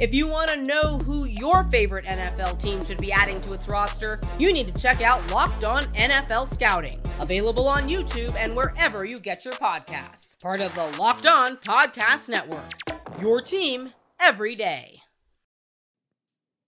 If 0.00 0.14
you 0.14 0.26
want 0.26 0.50
to 0.50 0.56
know 0.56 0.98
who 0.98 1.26
your 1.26 1.64
favorite 1.64 2.06
NFL 2.06 2.60
team 2.60 2.82
should 2.82 2.98
be 2.98 3.12
adding 3.12 3.40
to 3.42 3.52
its 3.52 3.68
roster, 3.68 4.18
you 4.38 4.52
need 4.52 4.74
to 4.74 4.80
check 4.80 5.02
out 5.02 5.30
Locked 5.30 5.64
On 5.64 5.84
NFL 5.94 6.48
Scouting, 6.48 6.98
available 7.20 7.68
on 7.68 7.88
YouTube 7.88 8.34
and 8.36 8.56
wherever 8.56 9.04
you 9.04 9.20
get 9.20 9.44
your 9.44 9.54
podcasts. 9.54 10.40
Part 10.40 10.60
of 10.60 10.74
the 10.74 10.86
Locked 10.98 11.26
On 11.26 11.56
Podcast 11.58 12.30
Network. 12.30 12.72
Your 13.20 13.42
team 13.42 13.92
every 14.18 14.56
day. 14.56 15.02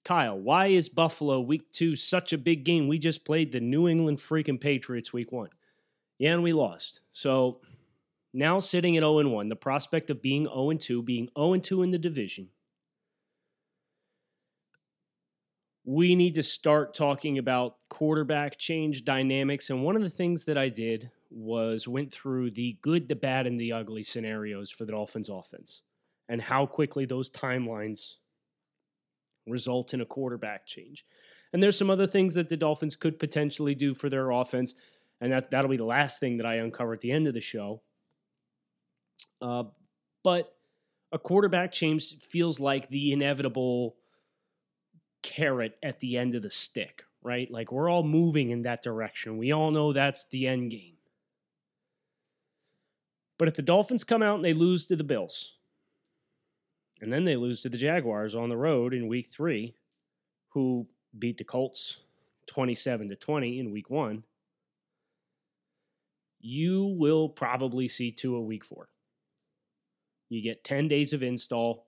Kyle, 0.04 0.38
why 0.38 0.66
is 0.66 0.90
Buffalo 0.90 1.40
week 1.40 1.73
two 1.73 1.97
such 1.97 2.35
a 2.35 2.38
big 2.38 2.62
game? 2.62 2.88
We 2.88 2.99
just 2.99 3.25
played 3.25 3.52
the 3.52 3.61
New 3.61 3.88
England 3.88 4.19
freaking 4.19 4.61
Patriots 4.61 5.14
week 5.14 5.33
one. 5.33 5.49
Yeah, 6.19 6.35
and 6.35 6.43
we 6.43 6.52
lost. 6.52 7.00
So 7.11 7.62
now 8.35 8.59
sitting 8.59 8.99
at 8.99 9.00
0 9.00 9.26
1, 9.26 9.49
the 9.49 9.57
prospect 9.57 10.11
of 10.11 10.21
being 10.21 10.45
0 10.45 10.75
2, 10.75 11.02
being 11.02 11.31
0 11.38 11.57
2 11.57 11.83
in 11.83 11.90
the 11.90 11.99
division, 11.99 12.50
we 15.85 16.14
need 16.14 16.35
to 16.37 16.43
start 16.43 16.95
talking 16.95 17.38
about 17.38 17.76
quarterback 17.91 18.59
change 18.59 19.05
dynamics. 19.05 19.69
And 19.69 19.83
one 19.83 19.97
of 19.97 20.03
the 20.03 20.11
things 20.11 20.47
that 20.47 20.57
I 20.57 20.71
did 20.71 21.11
was 21.31 21.87
went 21.87 22.11
through 22.11 22.53
the 22.53 22.79
good, 22.81 23.09
the 23.09 23.17
bad, 23.17 23.47
and 23.47 23.61
the 23.61 23.73
ugly 23.73 24.03
scenarios 24.03 24.71
for 24.71 24.87
the 24.87 24.93
Dolphins 24.93 25.29
offense 25.29 25.83
and 26.29 26.41
how 26.41 26.64
quickly 26.64 27.05
those 27.05 27.29
timelines 27.29 28.14
result 29.47 29.93
in 29.93 30.00
a 30.00 30.07
quarterback 30.07 30.67
change. 30.67 31.05
And 31.53 31.62
there's 31.62 31.76
some 31.76 31.91
other 31.91 32.07
things 32.07 32.35
that 32.35 32.49
the 32.49 32.57
Dolphins 32.57 32.97
could 32.97 33.19
potentially 33.19 33.75
do 33.75 33.95
for 33.95 34.09
their 34.09 34.31
offense, 34.31 34.75
and 35.21 35.33
that 35.33 35.50
that'll 35.50 35.71
be 35.71 35.76
the 35.76 35.85
last 35.85 36.19
thing 36.19 36.38
that 36.38 36.47
I 36.47 36.55
uncover 36.57 36.95
at 36.95 37.00
the 37.00 37.12
end 37.12 37.26
of 37.26 37.35
the 37.35 37.41
show. 37.43 37.83
Uh, 39.43 39.64
but 40.23 40.55
a 41.12 41.19
quarterback 41.19 41.73
change 41.73 42.19
feels 42.21 42.59
like 42.59 42.88
the 42.88 43.12
inevitable 43.12 43.97
carrot 45.25 45.78
at 45.83 45.99
the 46.00 46.19
end 46.19 46.35
of 46.35 46.43
the 46.43 46.50
stick, 46.50 47.04
right? 47.23 47.50
Like 47.50 47.73
we're 47.73 47.88
all 47.88 48.02
moving 48.02 48.50
in 48.50 48.62
that 48.62 48.83
direction. 48.83 49.38
We 49.38 49.52
all 49.52 49.71
know 49.71 49.93
that's 49.93 50.28
the 50.28 50.47
end 50.47 50.71
game. 50.71 50.99
But 53.38 53.49
if 53.49 53.54
the 53.54 53.62
Dolphins 53.62 54.04
come 54.04 54.23
out 54.23 54.37
and 54.37 54.45
they 54.45 54.52
lose 54.52 54.85
to 54.87 54.97
the 54.97 55.02
Bills, 55.02 55.54
and 57.00 57.12
then 57.12 57.25
they 57.25 57.37
lose 57.37 57.62
to 57.62 57.69
the 57.69 57.78
Jaguars 57.78 58.35
on 58.35 58.50
the 58.50 58.57
road 58.57 58.95
in 58.95 59.09
week 59.09 59.26
three, 59.33 59.75
who 60.50 60.87
beat 61.19 61.38
the 61.38 61.45
Colts 61.45 61.97
27 62.47 63.09
to 63.09 63.16
20 63.16 63.59
in 63.59 63.73
week 63.73 63.90
one. 63.90 64.23
You 66.38 66.95
will 66.99 67.28
probably 67.31 67.88
see 67.88 68.12
Tua 68.12 68.38
a 68.38 68.43
week 68.43 68.64
four. 68.64 68.88
You 70.28 70.43
get 70.43 70.64
10 70.64 70.88
days 70.88 71.12
of 71.12 71.23
install. 71.23 71.87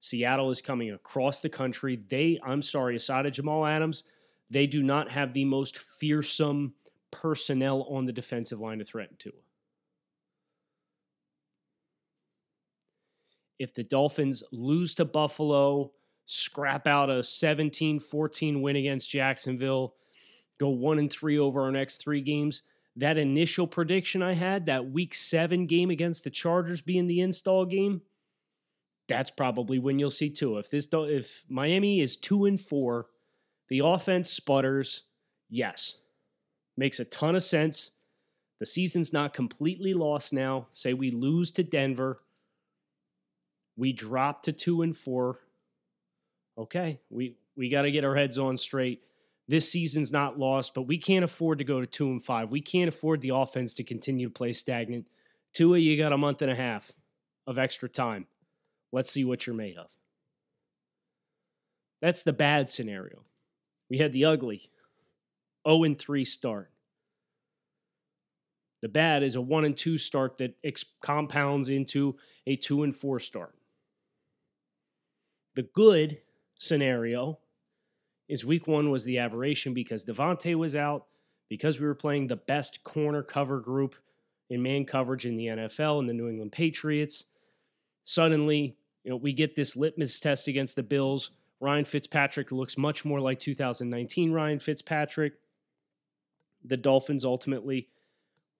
Seattle 0.00 0.50
is 0.50 0.60
coming 0.60 0.92
across 0.92 1.40
the 1.40 1.48
country. 1.48 2.00
They, 2.08 2.38
I'm 2.44 2.62
sorry, 2.62 2.96
aside 2.96 3.26
of 3.26 3.32
Jamal 3.32 3.66
Adams, 3.66 4.04
they 4.50 4.66
do 4.66 4.82
not 4.82 5.10
have 5.10 5.32
the 5.32 5.44
most 5.44 5.78
fearsome 5.78 6.74
personnel 7.10 7.86
on 7.90 8.06
the 8.06 8.12
defensive 8.12 8.60
line 8.60 8.78
to 8.78 8.84
threaten 8.84 9.16
Tua. 9.18 9.32
if 13.58 13.74
the 13.74 13.84
Dolphins 13.84 14.42
lose 14.52 14.94
to 14.96 15.04
Buffalo, 15.04 15.92
scrap 16.26 16.86
out 16.86 17.10
a 17.10 17.22
17 17.22 18.00
14 18.00 18.62
win 18.62 18.76
against 18.76 19.10
Jacksonville, 19.10 19.94
go 20.58 20.68
one 20.68 20.98
and 20.98 21.10
three 21.10 21.38
over 21.38 21.62
our 21.62 21.72
next 21.72 21.98
three 21.98 22.20
games, 22.20 22.62
that 22.96 23.18
initial 23.18 23.66
prediction 23.66 24.22
I 24.22 24.34
had, 24.34 24.66
that 24.66 24.90
week 24.90 25.14
seven 25.14 25.66
game 25.66 25.90
against 25.90 26.24
the 26.24 26.30
Chargers 26.30 26.80
being 26.80 27.06
the 27.06 27.20
install 27.20 27.64
game, 27.64 28.02
that's 29.08 29.30
probably 29.30 29.78
when 29.78 29.98
you'll 29.98 30.10
see 30.10 30.30
Tua. 30.30 30.60
If 30.60 30.70
this 30.70 30.88
if 30.92 31.44
Miami 31.48 32.00
is 32.00 32.16
two 32.16 32.44
and 32.44 32.60
four, 32.60 33.06
the 33.68 33.80
offense 33.84 34.30
sputters, 34.30 35.04
yes. 35.48 35.96
Makes 36.76 37.00
a 37.00 37.04
ton 37.04 37.36
of 37.36 37.42
sense. 37.42 37.92
The 38.58 38.66
season's 38.66 39.12
not 39.12 39.32
completely 39.32 39.94
lost 39.94 40.32
now. 40.32 40.68
Say 40.72 40.92
we 40.94 41.10
lose 41.10 41.50
to 41.52 41.62
Denver 41.62 42.18
we 43.76 43.92
drop 43.92 44.42
to 44.44 44.52
two 44.52 44.82
and 44.82 44.96
four. 44.96 45.38
Okay, 46.58 47.00
we 47.10 47.36
we 47.56 47.68
got 47.68 47.82
to 47.82 47.90
get 47.90 48.04
our 48.04 48.16
heads 48.16 48.38
on 48.38 48.56
straight. 48.56 49.04
This 49.48 49.70
season's 49.70 50.10
not 50.10 50.38
lost, 50.38 50.74
but 50.74 50.82
we 50.82 50.98
can't 50.98 51.24
afford 51.24 51.58
to 51.58 51.64
go 51.64 51.80
to 51.80 51.86
two 51.86 52.08
and 52.08 52.22
five. 52.22 52.50
We 52.50 52.60
can't 52.60 52.88
afford 52.88 53.20
the 53.20 53.34
offense 53.34 53.74
to 53.74 53.84
continue 53.84 54.28
to 54.28 54.32
play 54.32 54.52
stagnant. 54.52 55.06
Tua, 55.52 55.78
you 55.78 55.96
got 55.96 56.12
a 56.12 56.18
month 56.18 56.42
and 56.42 56.50
a 56.50 56.54
half 56.54 56.90
of 57.46 57.58
extra 57.58 57.88
time. 57.88 58.26
Let's 58.92 59.10
see 59.10 59.24
what 59.24 59.46
you're 59.46 59.56
made 59.56 59.76
of. 59.76 59.86
That's 62.00 62.22
the 62.22 62.32
bad 62.32 62.68
scenario. 62.68 63.22
We 63.88 63.98
had 63.98 64.12
the 64.12 64.24
ugly 64.24 64.70
0 65.66 65.84
and 65.84 65.98
3 65.98 66.24
start. 66.24 66.70
The 68.82 68.88
bad 68.88 69.22
is 69.22 69.34
a 69.34 69.40
1 69.40 69.64
and 69.64 69.76
2 69.76 69.98
start 69.98 70.38
that 70.38 70.56
ex- 70.62 70.84
compounds 71.00 71.68
into 71.68 72.16
a 72.46 72.56
2 72.56 72.82
and 72.82 72.94
4 72.94 73.20
start. 73.20 73.54
The 75.54 75.62
good 75.62 76.18
scenario 76.58 77.38
is 78.28 78.44
week 78.44 78.66
one 78.66 78.90
was 78.90 79.04
the 79.04 79.18
aberration 79.18 79.72
because 79.72 80.04
DeVante 80.04 80.54
was 80.54 80.76
out, 80.76 81.06
because 81.48 81.80
we 81.80 81.86
were 81.86 81.94
playing 81.94 82.26
the 82.26 82.36
best 82.36 82.82
corner 82.84 83.22
cover 83.22 83.60
group 83.60 83.94
in 84.50 84.62
man 84.62 84.84
coverage 84.84 85.26
in 85.26 85.34
the 85.34 85.46
NFL 85.46 86.00
and 86.00 86.08
the 86.08 86.14
New 86.14 86.28
England 86.28 86.52
Patriots. 86.52 87.24
Suddenly, 88.08 88.76
you 89.02 89.10
know, 89.10 89.16
we 89.16 89.32
get 89.32 89.56
this 89.56 89.74
litmus 89.74 90.20
test 90.20 90.46
against 90.46 90.76
the 90.76 90.84
Bills. 90.84 91.32
Ryan 91.58 91.84
Fitzpatrick 91.84 92.52
looks 92.52 92.78
much 92.78 93.04
more 93.04 93.20
like 93.20 93.40
2019 93.40 94.30
Ryan 94.30 94.60
Fitzpatrick. 94.60 95.32
The 96.64 96.76
Dolphins 96.76 97.24
ultimately 97.24 97.88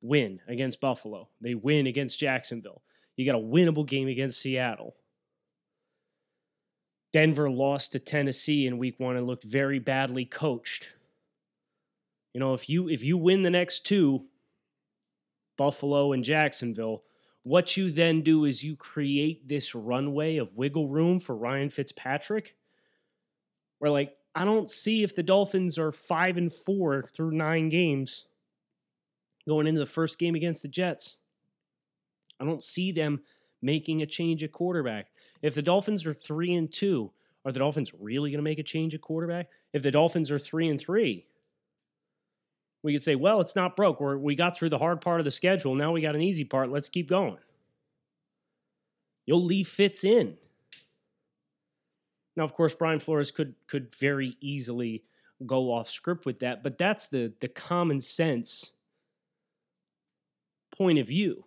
win 0.03 0.41
against 0.49 0.81
Buffalo. 0.81 1.29
They 1.41 1.55
win 1.55 1.87
against 1.87 2.19
Jacksonville. 2.19 2.83
You 3.15 3.25
got 3.25 3.37
a 3.37 3.39
winnable 3.39 3.87
game 3.87 4.09
against 4.09 4.41
Seattle. 4.41 4.97
Denver 7.13 7.49
lost 7.49 7.93
to 7.93 8.01
Tennessee 8.01 8.67
in 8.67 8.79
week 8.79 8.99
one 8.99 9.17
and 9.17 9.29
looked 9.29 9.45
very 9.45 9.79
badly 9.79 10.25
coached. 10.25 10.93
You 12.35 12.41
know, 12.41 12.53
if 12.53 12.69
you 12.69 12.89
if 12.89 13.05
you 13.05 13.17
win 13.17 13.43
the 13.43 13.51
next 13.51 13.87
two, 13.87 14.25
Buffalo 15.57 16.13
and 16.13 16.25
Jacksonville, 16.25 17.05
what 17.47 17.77
you 17.77 17.93
then 17.93 18.23
do 18.23 18.45
is 18.45 18.65
you 18.65 18.75
create 18.75 19.47
this 19.47 19.73
runway 19.73 20.37
of 20.37 20.57
wiggle 20.57 20.89
room 20.89 21.21
for 21.21 21.37
Ryan 21.37 21.71
Fitzpatrick. 21.71 22.57
Where 23.79 23.93
like 23.93 24.17
I 24.35 24.45
don't 24.45 24.69
see 24.69 25.05
if 25.05 25.15
the 25.15 25.23
Dolphins 25.23 25.79
are 25.79 25.93
five 25.93 26.39
and 26.39 26.53
four 26.53 27.05
through 27.05 27.31
nine 27.31 27.69
games 27.69 28.25
going 29.47 29.69
into 29.69 29.79
the 29.79 29.87
first 29.87 30.19
game 30.19 30.35
against 30.35 30.63
the 30.63 30.69
Jets. 30.69 31.19
I 32.41 32.45
don't 32.45 32.65
see 32.65 32.91
them 32.91 33.21
making 33.63 34.03
a 34.03 34.07
change 34.07 34.43
at 34.43 34.51
quarterback. 34.51 35.13
If 35.41 35.55
the 35.55 35.63
Dolphins 35.63 36.05
are 36.05 36.13
three 36.13 36.53
and 36.53 36.69
two, 36.71 37.13
are 37.45 37.53
the 37.53 37.61
Dolphins 37.61 37.93
really 37.97 38.33
going 38.33 38.41
to 38.41 38.43
make 38.43 38.59
a 38.59 38.65
change 38.65 38.93
at 38.93 39.03
quarterback? 39.03 39.51
If 39.73 39.85
the 39.85 39.93
Dolphins 39.93 40.33
are 40.33 40.39
three 40.41 40.69
and 40.69 40.81
three, 40.81 41.29
we 42.87 42.93
could 42.93 43.03
say, 43.03 43.17
well, 43.17 43.41
it's 43.41 43.57
not 43.57 43.75
broke. 43.75 44.01
We're, 44.01 44.17
we 44.17 44.37
got 44.37 44.57
through 44.57 44.69
the 44.69 44.79
hard 44.79 45.01
part 45.01 45.19
of 45.19 45.25
the 45.25 45.33
schedule. 45.33 45.75
Now 45.75 45.91
we 45.91 46.01
got 46.01 46.15
an 46.15 46.23
easy 46.23 46.45
part. 46.45 46.71
Let's 46.71 46.89
keep 46.89 47.09
going. 47.09 47.39
You'll 49.27 49.43
leave 49.43 49.67
Fitz 49.67 50.05
in. 50.05 50.37
Now, 52.37 52.45
of 52.45 52.55
course, 52.55 52.75
Brian 52.75 53.01
Flores 53.01 53.33
could 53.33 53.55
could 53.67 53.93
very 53.93 54.37
easily 54.41 55.03
go 55.45 55.73
off 55.73 55.91
script 55.91 56.27
with 56.27 56.39
that, 56.39 56.63
but 56.63 56.79
that's 56.79 57.09
the 57.09 57.33
the 57.41 57.49
common 57.49 57.99
sense 57.99 58.71
point 60.71 61.01
of 61.01 61.09
view. 61.09 61.43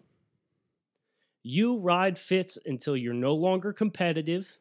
You 1.41 1.77
ride 1.77 2.19
Fitz 2.19 2.57
until 2.65 2.97
you're 2.97 3.13
no 3.13 3.33
longer 3.33 3.71
competitive 3.71 4.57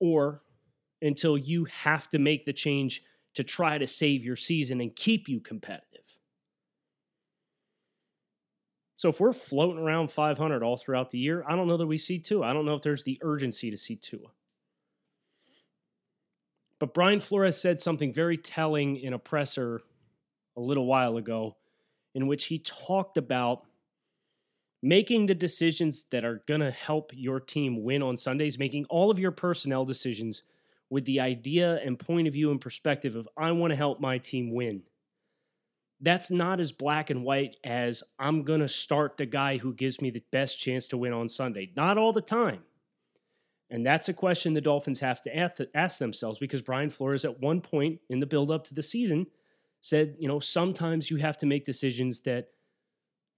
or 0.00 0.42
until 1.00 1.38
you 1.38 1.64
have 1.64 2.10
to 2.10 2.18
make 2.18 2.44
the 2.44 2.52
change 2.52 3.02
to 3.34 3.44
try 3.44 3.78
to 3.78 3.86
save 3.86 4.24
your 4.24 4.36
season 4.36 4.80
and 4.80 4.94
keep 4.94 5.28
you 5.28 5.40
competitive. 5.40 6.18
So 8.96 9.08
if 9.08 9.20
we're 9.20 9.32
floating 9.32 9.82
around 9.82 10.10
500 10.10 10.62
all 10.62 10.76
throughout 10.76 11.10
the 11.10 11.18
year, 11.18 11.44
I 11.46 11.56
don't 11.56 11.66
know 11.66 11.76
that 11.76 11.86
we 11.86 11.98
see 11.98 12.18
Tua. 12.18 12.46
I 12.46 12.52
don't 12.52 12.64
know 12.64 12.76
if 12.76 12.82
there's 12.82 13.04
the 13.04 13.18
urgency 13.22 13.70
to 13.70 13.76
see 13.76 13.96
Tua. 13.96 14.28
But 16.78 16.94
Brian 16.94 17.20
Flores 17.20 17.56
said 17.56 17.80
something 17.80 18.12
very 18.12 18.36
telling 18.36 18.96
in 18.96 19.12
a 19.12 19.18
presser 19.18 19.80
a 20.56 20.60
little 20.60 20.86
while 20.86 21.16
ago 21.16 21.56
in 22.14 22.26
which 22.26 22.46
he 22.46 22.58
talked 22.58 23.16
about 23.16 23.64
making 24.82 25.26
the 25.26 25.34
decisions 25.34 26.04
that 26.10 26.24
are 26.24 26.42
going 26.46 26.60
to 26.60 26.70
help 26.70 27.10
your 27.14 27.40
team 27.40 27.82
win 27.82 28.02
on 28.02 28.16
Sundays, 28.16 28.58
making 28.58 28.84
all 28.86 29.10
of 29.10 29.18
your 29.18 29.30
personnel 29.30 29.84
decisions 29.84 30.42
with 30.94 31.04
the 31.06 31.18
idea 31.18 31.80
and 31.84 31.98
point 31.98 32.28
of 32.28 32.32
view 32.32 32.52
and 32.52 32.60
perspective 32.60 33.16
of, 33.16 33.28
I 33.36 33.50
want 33.50 33.72
to 33.72 33.76
help 33.76 33.98
my 33.98 34.18
team 34.18 34.54
win. 34.54 34.84
That's 36.00 36.30
not 36.30 36.60
as 36.60 36.70
black 36.70 37.10
and 37.10 37.24
white 37.24 37.56
as 37.64 38.04
I'm 38.16 38.44
going 38.44 38.60
to 38.60 38.68
start 38.68 39.16
the 39.16 39.26
guy 39.26 39.56
who 39.56 39.74
gives 39.74 40.00
me 40.00 40.10
the 40.10 40.22
best 40.30 40.60
chance 40.60 40.86
to 40.88 40.96
win 40.96 41.12
on 41.12 41.28
Sunday. 41.28 41.72
Not 41.74 41.98
all 41.98 42.12
the 42.12 42.20
time. 42.20 42.60
And 43.70 43.84
that's 43.84 44.08
a 44.08 44.14
question 44.14 44.54
the 44.54 44.60
Dolphins 44.60 45.00
have 45.00 45.20
to 45.22 45.76
ask 45.76 45.98
themselves 45.98 46.38
because 46.38 46.62
Brian 46.62 46.90
Flores, 46.90 47.24
at 47.24 47.40
one 47.40 47.60
point 47.60 47.98
in 48.08 48.20
the 48.20 48.26
build-up 48.26 48.62
to 48.68 48.74
the 48.74 48.82
season, 48.82 49.26
said, 49.80 50.14
you 50.20 50.28
know, 50.28 50.38
sometimes 50.38 51.10
you 51.10 51.16
have 51.16 51.38
to 51.38 51.46
make 51.46 51.64
decisions 51.64 52.20
that 52.20 52.50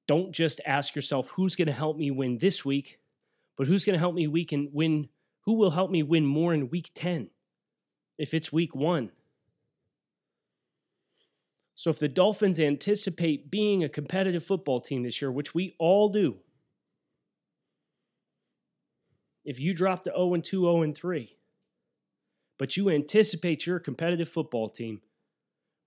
don't 0.06 0.30
just 0.30 0.60
ask 0.66 0.94
yourself 0.94 1.30
who's 1.30 1.56
going 1.56 1.68
to 1.68 1.72
help 1.72 1.96
me 1.96 2.10
win 2.10 2.36
this 2.36 2.66
week, 2.66 2.98
but 3.56 3.66
who's 3.66 3.86
going 3.86 3.94
to 3.94 3.98
help 3.98 4.14
me 4.14 4.26
week 4.26 4.52
and 4.52 4.68
win 4.74 5.08
who 5.46 5.54
will 5.54 5.70
help 5.70 5.90
me 5.90 6.02
win 6.02 6.26
more 6.26 6.52
in 6.52 6.68
week 6.68 6.90
10 6.94 7.30
if 8.18 8.34
it's 8.34 8.52
week 8.52 8.74
1. 8.74 9.10
So 11.74 11.90
if 11.90 11.98
the 11.98 12.08
Dolphins 12.08 12.58
anticipate 12.58 13.50
being 13.50 13.84
a 13.84 13.88
competitive 13.88 14.42
football 14.42 14.80
team 14.80 15.02
this 15.02 15.20
year, 15.20 15.30
which 15.30 15.54
we 15.54 15.76
all 15.78 16.08
do, 16.08 16.36
if 19.44 19.60
you 19.60 19.74
drop 19.74 20.04
to 20.04 20.10
0 20.10 20.34
and 20.34 20.44
2, 20.44 20.62
0 20.62 20.82
and 20.82 20.96
3, 20.96 21.36
but 22.58 22.76
you 22.76 22.88
anticipate 22.88 23.66
you're 23.66 23.76
a 23.76 23.80
competitive 23.80 24.28
football 24.28 24.70
team, 24.70 25.02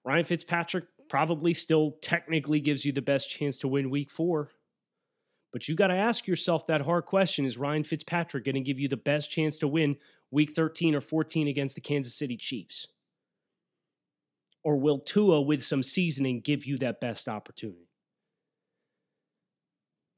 Ryan 0.05 0.23
Fitzpatrick 0.23 0.85
probably 1.09 1.53
still 1.53 1.97
technically 2.01 2.59
gives 2.59 2.85
you 2.85 2.91
the 2.91 3.01
best 3.01 3.29
chance 3.29 3.59
to 3.59 3.67
win 3.67 3.89
week 3.89 4.11
four. 4.11 4.51
But 5.51 5.67
you 5.67 5.75
got 5.75 5.87
to 5.87 5.95
ask 5.95 6.27
yourself 6.27 6.67
that 6.67 6.83
hard 6.83 7.05
question 7.05 7.45
is 7.45 7.57
Ryan 7.57 7.83
Fitzpatrick 7.83 8.45
going 8.45 8.55
to 8.55 8.61
give 8.61 8.79
you 8.79 8.87
the 8.87 8.95
best 8.95 9.31
chance 9.31 9.57
to 9.59 9.67
win 9.67 9.97
week 10.31 10.55
13 10.55 10.95
or 10.95 11.01
14 11.01 11.47
against 11.47 11.75
the 11.75 11.81
Kansas 11.81 12.15
City 12.15 12.37
Chiefs? 12.37 12.87
Or 14.63 14.77
will 14.77 14.99
Tua, 14.99 15.41
with 15.41 15.63
some 15.63 15.83
seasoning, 15.83 16.41
give 16.41 16.65
you 16.65 16.77
that 16.77 16.99
best 16.99 17.29
opportunity? 17.29 17.89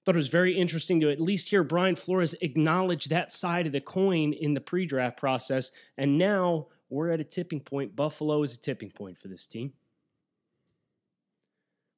Thought 0.04 0.16
it 0.16 0.18
was 0.18 0.30
very 0.30 0.58
interesting 0.58 1.00
to 1.02 1.12
at 1.12 1.22
least 1.22 1.50
hear 1.50 1.64
Brian 1.64 1.96
Flores 1.96 2.34
acknowledge 2.42 3.06
that 3.06 3.32
side 3.32 3.68
of 3.68 3.72
the 3.72 3.82
coin 3.82 4.34
in 4.34 4.56
the 4.56 4.62
pre 4.62 4.88
draft 4.88 5.18
process. 5.18 5.70
And 5.96 6.18
now 6.18 6.68
we're 6.90 7.12
at 7.12 7.20
a 7.20 7.24
tipping 7.24 7.60
point. 7.60 7.96
Buffalo 7.96 8.42
is 8.42 8.56
a 8.56 8.60
tipping 8.60 8.90
point 8.90 9.20
for 9.20 9.28
this 9.28 9.46
team. 9.46 9.74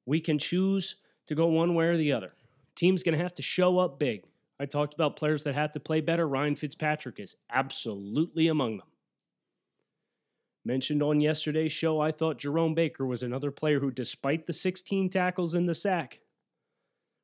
We 0.04 0.20
can 0.20 0.38
choose 0.38 0.96
to 1.26 1.34
go 1.34 1.46
one 1.46 1.74
way 1.74 1.86
or 1.86 1.96
the 1.96 2.12
other. 2.12 2.28
Team's 2.76 3.02
going 3.02 3.16
to 3.16 3.22
have 3.22 3.34
to 3.34 3.42
show 3.42 3.78
up 3.78 3.98
big. 3.98 4.24
I 4.60 4.66
talked 4.66 4.94
about 4.94 5.16
players 5.16 5.44
that 5.44 5.54
have 5.54 5.72
to 5.72 5.80
play 5.80 6.00
better. 6.00 6.28
Ryan 6.28 6.54
Fitzpatrick 6.54 7.18
is 7.18 7.36
absolutely 7.50 8.46
among 8.46 8.78
them. 8.78 8.86
Mentioned 10.64 11.02
on 11.02 11.20
yesterday's 11.20 11.72
show, 11.72 12.00
I 12.00 12.12
thought 12.12 12.38
Jerome 12.38 12.74
Baker 12.74 13.04
was 13.04 13.22
another 13.22 13.50
player 13.50 13.80
who, 13.80 13.90
despite 13.90 14.46
the 14.46 14.52
16 14.52 15.10
tackles 15.10 15.54
in 15.54 15.66
the 15.66 15.74
sack, 15.74 16.20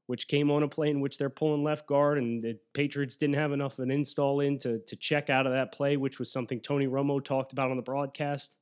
which 0.09 0.29
came 0.29 0.51
on 0.51 0.63
a 0.63 0.69
play 0.69 0.91
in 0.91 1.01
which 1.01 1.17
they're 1.17 1.31
pulling 1.31 1.63
left 1.63 1.87
guard, 1.87 2.19
and 2.19 2.43
the 2.43 2.59
Patriots 2.75 3.17
didn't 3.17 3.37
have 3.37 3.53
enough 3.53 3.79
of 3.79 3.85
an 3.85 3.91
install 3.91 4.41
in 4.41 4.59
to, 4.59 4.81
to 4.81 4.97
check 4.97 5.31
out 5.31 5.47
of 5.47 5.53
that 5.53 5.73
play, 5.73 5.97
which 5.97 6.19
was 6.19 6.31
something 6.31 6.61
Tony 6.61 6.87
Romo 6.87 7.25
talked 7.25 7.53
about 7.53 7.71
on 7.71 7.77
the 7.77 7.83
broadcast. 7.83 8.57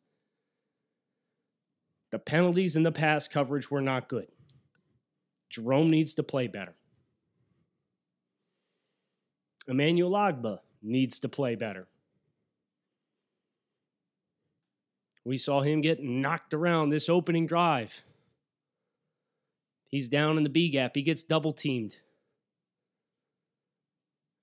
The 2.12 2.18
penalties 2.18 2.76
in 2.76 2.84
the 2.84 2.92
pass 2.92 3.26
coverage 3.26 3.70
were 3.70 3.80
not 3.80 4.08
good. 4.08 4.28
Jerome 5.50 5.90
needs 5.90 6.14
to 6.14 6.22
play 6.22 6.46
better. 6.46 6.74
Emmanuel 9.68 10.12
Ogbah 10.12 10.58
needs 10.82 11.18
to 11.20 11.28
play 11.28 11.54
better. 11.54 11.86
We 15.24 15.36
saw 15.36 15.60
him 15.60 15.82
get 15.82 16.02
knocked 16.02 16.54
around 16.54 16.88
this 16.88 17.08
opening 17.08 17.46
drive. 17.46 18.02
He's 19.90 20.08
down 20.08 20.36
in 20.38 20.42
the 20.42 20.48
B 20.48 20.70
gap. 20.70 20.96
He 20.96 21.02
gets 21.02 21.22
double 21.22 21.52
teamed. 21.52 21.96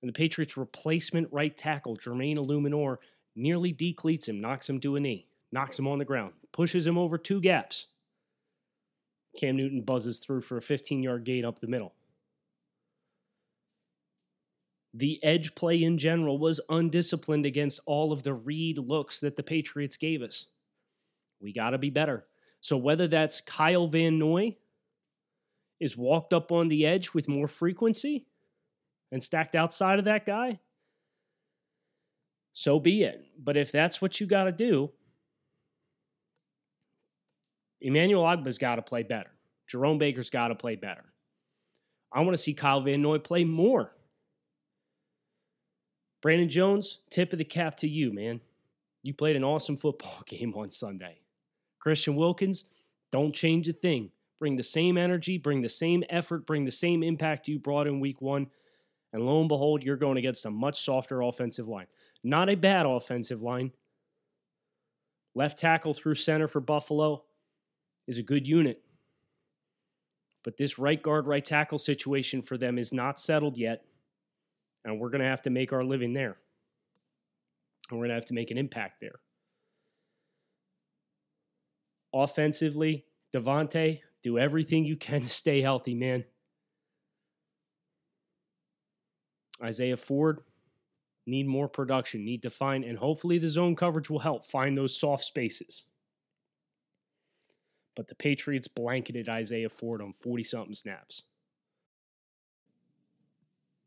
And 0.00 0.08
the 0.08 0.12
Patriots' 0.12 0.56
replacement 0.56 1.28
right 1.32 1.56
tackle, 1.56 1.96
Jermaine 1.96 2.36
Eluemunor, 2.36 2.98
nearly 3.34 3.72
decleats 3.72 4.28
him, 4.28 4.40
knocks 4.40 4.68
him 4.68 4.78
to 4.80 4.96
a 4.96 5.00
knee, 5.00 5.26
knocks 5.50 5.78
him 5.78 5.88
on 5.88 5.98
the 5.98 6.04
ground 6.04 6.34
pushes 6.56 6.86
him 6.86 6.96
over 6.96 7.18
two 7.18 7.38
gaps. 7.38 7.88
Cam 9.38 9.58
Newton 9.58 9.82
buzzes 9.82 10.18
through 10.18 10.40
for 10.40 10.56
a 10.56 10.62
15 10.62 11.02
yard 11.02 11.24
gain 11.24 11.44
up 11.44 11.60
the 11.60 11.66
middle. 11.66 11.92
The 14.96 15.22
edge 15.22 15.54
play 15.54 15.82
in 15.82 15.98
general 15.98 16.38
was 16.38 16.58
undisciplined 16.70 17.44
against 17.44 17.80
all 17.84 18.12
of 18.12 18.22
the 18.22 18.32
read 18.32 18.78
looks 18.78 19.20
that 19.20 19.36
the 19.36 19.42
Patriots 19.42 19.98
gave 19.98 20.22
us. 20.22 20.46
We 21.38 21.52
got 21.52 21.70
to 21.70 21.78
be 21.78 21.90
better. 21.90 22.24
So, 22.62 22.78
whether 22.78 23.06
that's 23.06 23.42
Kyle 23.42 23.86
Van 23.86 24.18
Noy 24.18 24.56
is 25.78 25.98
walked 25.98 26.32
up 26.32 26.50
on 26.50 26.68
the 26.68 26.86
edge 26.86 27.12
with 27.12 27.28
more 27.28 27.46
frequency 27.46 28.26
and 29.12 29.22
stacked 29.22 29.54
outside 29.54 29.98
of 29.98 30.06
that 30.06 30.24
guy, 30.24 30.60
so 32.54 32.80
be 32.80 33.02
it. 33.02 33.22
But 33.38 33.58
if 33.58 33.70
that's 33.70 34.00
what 34.00 34.18
you 34.18 34.26
got 34.26 34.44
to 34.44 34.52
do, 34.52 34.90
Emmanuel 37.82 38.24
Ogbah's 38.24 38.56
got 38.56 38.76
to 38.76 38.82
play 38.82 39.02
better. 39.02 39.30
Jerome 39.66 39.98
Baker's 39.98 40.30
got 40.30 40.48
to 40.48 40.54
play 40.54 40.74
better. 40.74 41.04
I 42.10 42.20
want 42.20 42.32
to 42.32 42.42
see 42.42 42.54
Kyle 42.54 42.80
Van 42.80 43.02
Noy 43.02 43.18
play 43.18 43.44
more. 43.44 43.92
Brandon 46.22 46.48
Jones, 46.48 46.98
tip 47.10 47.32
of 47.32 47.38
the 47.38 47.44
cap 47.44 47.76
to 47.76 47.88
you, 47.88 48.12
man. 48.12 48.40
You 49.02 49.14
played 49.14 49.36
an 49.36 49.44
awesome 49.44 49.76
football 49.76 50.22
game 50.26 50.54
on 50.54 50.70
Sunday. 50.70 51.20
Christian 51.78 52.16
Wilkins, 52.16 52.64
don't 53.12 53.34
change 53.34 53.68
a 53.68 53.72
thing. 53.72 54.10
Bring 54.38 54.56
the 54.56 54.62
same 54.62 54.98
energy, 54.98 55.38
bring 55.38 55.62
the 55.62 55.68
same 55.68 56.04
effort, 56.10 56.46
bring 56.46 56.64
the 56.64 56.72
same 56.72 57.02
impact 57.02 57.48
you 57.48 57.58
brought 57.58 57.86
in 57.86 58.00
week 58.00 58.20
one. 58.20 58.48
And 59.12 59.24
lo 59.24 59.40
and 59.40 59.48
behold, 59.48 59.82
you're 59.82 59.96
going 59.96 60.18
against 60.18 60.44
a 60.44 60.50
much 60.50 60.84
softer 60.84 61.22
offensive 61.22 61.68
line. 61.68 61.86
Not 62.22 62.50
a 62.50 62.54
bad 62.54 62.86
offensive 62.86 63.40
line. 63.40 63.72
Left 65.34 65.58
tackle 65.58 65.94
through 65.94 66.16
center 66.16 66.48
for 66.48 66.60
Buffalo 66.60 67.24
is 68.06 68.18
a 68.18 68.22
good 68.22 68.46
unit. 68.46 68.82
But 70.44 70.56
this 70.56 70.78
right 70.78 71.02
guard, 71.02 71.26
right 71.26 71.44
tackle 71.44 71.78
situation 71.78 72.42
for 72.42 72.56
them 72.58 72.78
is 72.78 72.92
not 72.92 73.18
settled 73.18 73.56
yet. 73.56 73.84
And 74.86 74.98
we're 74.98 75.10
going 75.10 75.20
to 75.20 75.28
have 75.28 75.42
to 75.42 75.50
make 75.50 75.74
our 75.74 75.84
living 75.84 76.14
there. 76.14 76.38
And 77.90 77.98
we're 77.98 78.06
going 78.06 78.10
to 78.10 78.14
have 78.14 78.26
to 78.26 78.34
make 78.34 78.50
an 78.50 78.56
impact 78.56 79.00
there. 79.02 79.20
Offensively, 82.14 83.04
DeVante, 83.34 84.00
do 84.22 84.38
everything 84.38 84.86
you 84.86 84.96
can 84.96 85.22
to 85.22 85.28
stay 85.28 85.60
healthy, 85.60 85.94
man. 85.94 86.24
Isaiah 89.62 89.98
Ford, 89.98 90.40
need 91.26 91.46
more 91.46 91.68
production, 91.68 92.24
need 92.24 92.42
to 92.42 92.50
find, 92.50 92.82
and 92.82 92.98
hopefully 92.98 93.36
the 93.36 93.48
zone 93.48 93.76
coverage 93.76 94.08
will 94.08 94.20
help 94.20 94.46
find 94.46 94.74
those 94.74 94.98
soft 94.98 95.24
spaces 95.24 95.84
but 97.96 98.08
the 98.08 98.14
Patriots 98.14 98.68
blanketed 98.68 99.28
Isaiah 99.28 99.70
Ford 99.70 100.02
on 100.02 100.12
40 100.12 100.44
something 100.44 100.74
snaps. 100.74 101.22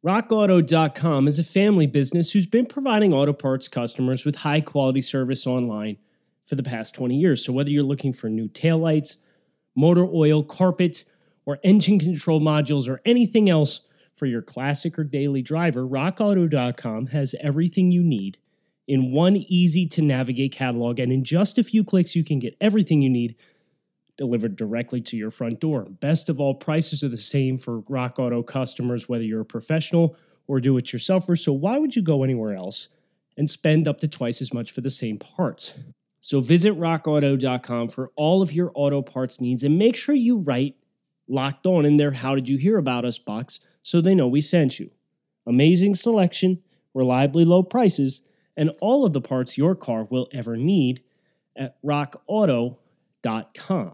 RockAuto.com 0.06 1.28
is 1.28 1.40
a 1.40 1.44
family 1.44 1.86
business 1.86 2.32
who's 2.32 2.46
been 2.46 2.66
providing 2.66 3.14
auto 3.14 3.34
parts 3.34 3.68
customers 3.68 4.24
with 4.24 4.38
high 4.38 4.62
quality 4.62 5.02
service 5.02 5.46
online 5.46 5.98
for 6.46 6.56
the 6.56 6.64
past 6.64 6.96
20 6.96 7.18
years. 7.18 7.44
So, 7.44 7.52
whether 7.52 7.70
you're 7.70 7.84
looking 7.84 8.14
for 8.14 8.30
new 8.30 8.48
taillights, 8.48 9.18
motor 9.76 10.06
oil, 10.06 10.42
carpet, 10.42 11.04
or 11.46 11.60
engine 11.66 12.00
control 12.00 12.40
modules, 12.40 12.88
or 12.88 13.02
anything 13.04 13.50
else 13.50 13.82
for 14.16 14.26
your 14.26 14.42
classic 14.42 14.98
or 14.98 15.04
daily 15.04 15.42
driver, 15.42 15.86
RockAuto.com 15.86 17.08
has 17.08 17.36
everything 17.42 17.92
you 17.92 18.02
need 18.02 18.38
in 18.88 19.12
one 19.12 19.36
easy 19.36 19.86
to 19.86 20.02
navigate 20.02 20.54
catalog. 20.54 21.00
And 21.00 21.12
in 21.12 21.26
just 21.26 21.58
a 21.58 21.64
few 21.64 21.84
clicks, 21.84 22.16
you 22.16 22.24
can 22.24 22.40
get 22.40 22.56
everything 22.62 23.02
you 23.02 23.10
need 23.10 23.36
delivered 24.19 24.58
directly 24.58 24.99
to 24.99 25.15
your 25.15 25.32
front 25.32 25.62
door. 25.62 25.86
Best 25.86 26.27
of 26.27 26.41
all, 26.41 26.53
prices 26.53 27.05
are 27.05 27.10
the 27.10 27.15
same 27.15 27.58
for 27.58 27.79
Rock 27.88 28.19
Auto 28.19 28.43
customers, 28.43 29.08
whether 29.08 29.23
you're 29.23 29.41
a 29.41 29.45
professional 29.45 30.17
or 30.45 30.60
do 30.60 30.75
it 30.75 30.86
yourselfer. 30.86 31.39
So, 31.39 31.53
why 31.53 31.79
would 31.79 31.95
you 31.95 32.01
go 32.01 32.23
anywhere 32.23 32.53
else 32.53 32.89
and 33.38 33.49
spend 33.49 33.88
up 33.88 34.01
to 34.01 34.10
twice 34.10 34.41
as 34.41 34.53
much 34.53 34.71
for 34.71 34.82
the 34.82 34.89
same 34.89 35.17
parts? 35.17 35.75
So, 36.19 36.41
visit 36.41 36.77
rockauto.com 36.77 37.88
for 37.88 38.12
all 38.17 38.41
of 38.41 38.51
your 38.51 38.73
auto 38.75 39.01
parts 39.01 39.39
needs 39.39 39.63
and 39.63 39.79
make 39.79 39.95
sure 39.95 40.13
you 40.13 40.38
write 40.38 40.75
locked 41.29 41.65
on 41.65 41.86
in 41.86 41.95
their 41.95 42.12
How 42.12 42.36
Did 42.36 42.49
You 42.49 42.58
Hear 42.58 42.77
About 42.77 43.05
Us 43.05 43.17
box 43.17 43.62
so 43.82 44.01
they 44.01 44.13
know 44.13 44.27
we 44.27 44.41
sent 44.41 44.79
you. 44.79 44.91
Amazing 45.47 45.95
selection, 45.95 46.62
reliably 46.93 47.45
low 47.45 47.63
prices, 47.63 48.19
and 48.58 48.71
all 48.82 49.05
of 49.05 49.13
the 49.13 49.21
parts 49.21 49.58
your 49.58 49.75
car 49.75 50.03
will 50.03 50.27
ever 50.34 50.58
need 50.58 51.01
at 51.55 51.82
rockauto.com. 51.84 53.93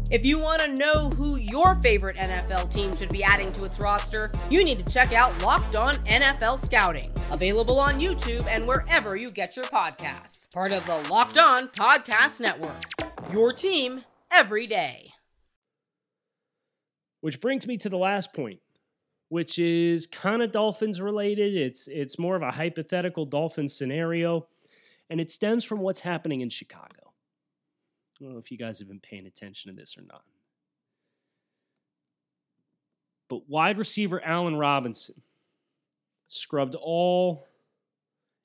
If 0.11 0.25
you 0.25 0.39
want 0.39 0.61
to 0.61 0.67
know 0.67 1.09
who 1.11 1.37
your 1.37 1.75
favorite 1.75 2.17
NFL 2.17 2.73
team 2.73 2.93
should 2.93 3.07
be 3.07 3.23
adding 3.23 3.53
to 3.53 3.63
its 3.63 3.79
roster, 3.79 4.29
you 4.49 4.61
need 4.61 4.85
to 4.85 4.93
check 4.93 5.13
out 5.13 5.41
Locked 5.41 5.77
On 5.77 5.95
NFL 6.05 6.59
Scouting, 6.59 7.13
available 7.31 7.79
on 7.79 7.97
YouTube 7.97 8.45
and 8.47 8.67
wherever 8.67 9.15
you 9.15 9.31
get 9.31 9.55
your 9.55 9.63
podcasts. 9.63 10.51
Part 10.53 10.73
of 10.73 10.85
the 10.85 10.97
Locked 11.09 11.37
On 11.37 11.69
Podcast 11.69 12.41
Network. 12.41 12.81
Your 13.31 13.53
team 13.53 14.03
every 14.29 14.67
day. 14.67 15.13
Which 17.21 17.39
brings 17.39 17.65
me 17.65 17.77
to 17.77 17.87
the 17.87 17.97
last 17.97 18.33
point, 18.33 18.59
which 19.29 19.57
is 19.59 20.07
kind 20.07 20.41
of 20.41 20.51
Dolphins 20.51 20.99
related. 20.99 21.55
It's 21.55 21.87
it's 21.87 22.19
more 22.19 22.35
of 22.35 22.41
a 22.41 22.51
hypothetical 22.51 23.25
Dolphins 23.25 23.77
scenario, 23.77 24.49
and 25.09 25.21
it 25.21 25.31
stems 25.31 25.63
from 25.63 25.79
what's 25.79 26.01
happening 26.01 26.41
in 26.41 26.49
Chicago. 26.49 27.00
I 28.21 28.23
don't 28.23 28.33
know 28.33 28.39
if 28.39 28.51
you 28.51 28.57
guys 28.57 28.77
have 28.77 28.87
been 28.87 28.99
paying 28.99 29.25
attention 29.25 29.71
to 29.71 29.79
this 29.79 29.97
or 29.97 30.03
not. 30.03 30.21
But 33.27 33.49
wide 33.49 33.79
receiver 33.79 34.23
Allen 34.23 34.57
Robinson 34.57 35.23
scrubbed 36.27 36.75
all 36.75 37.47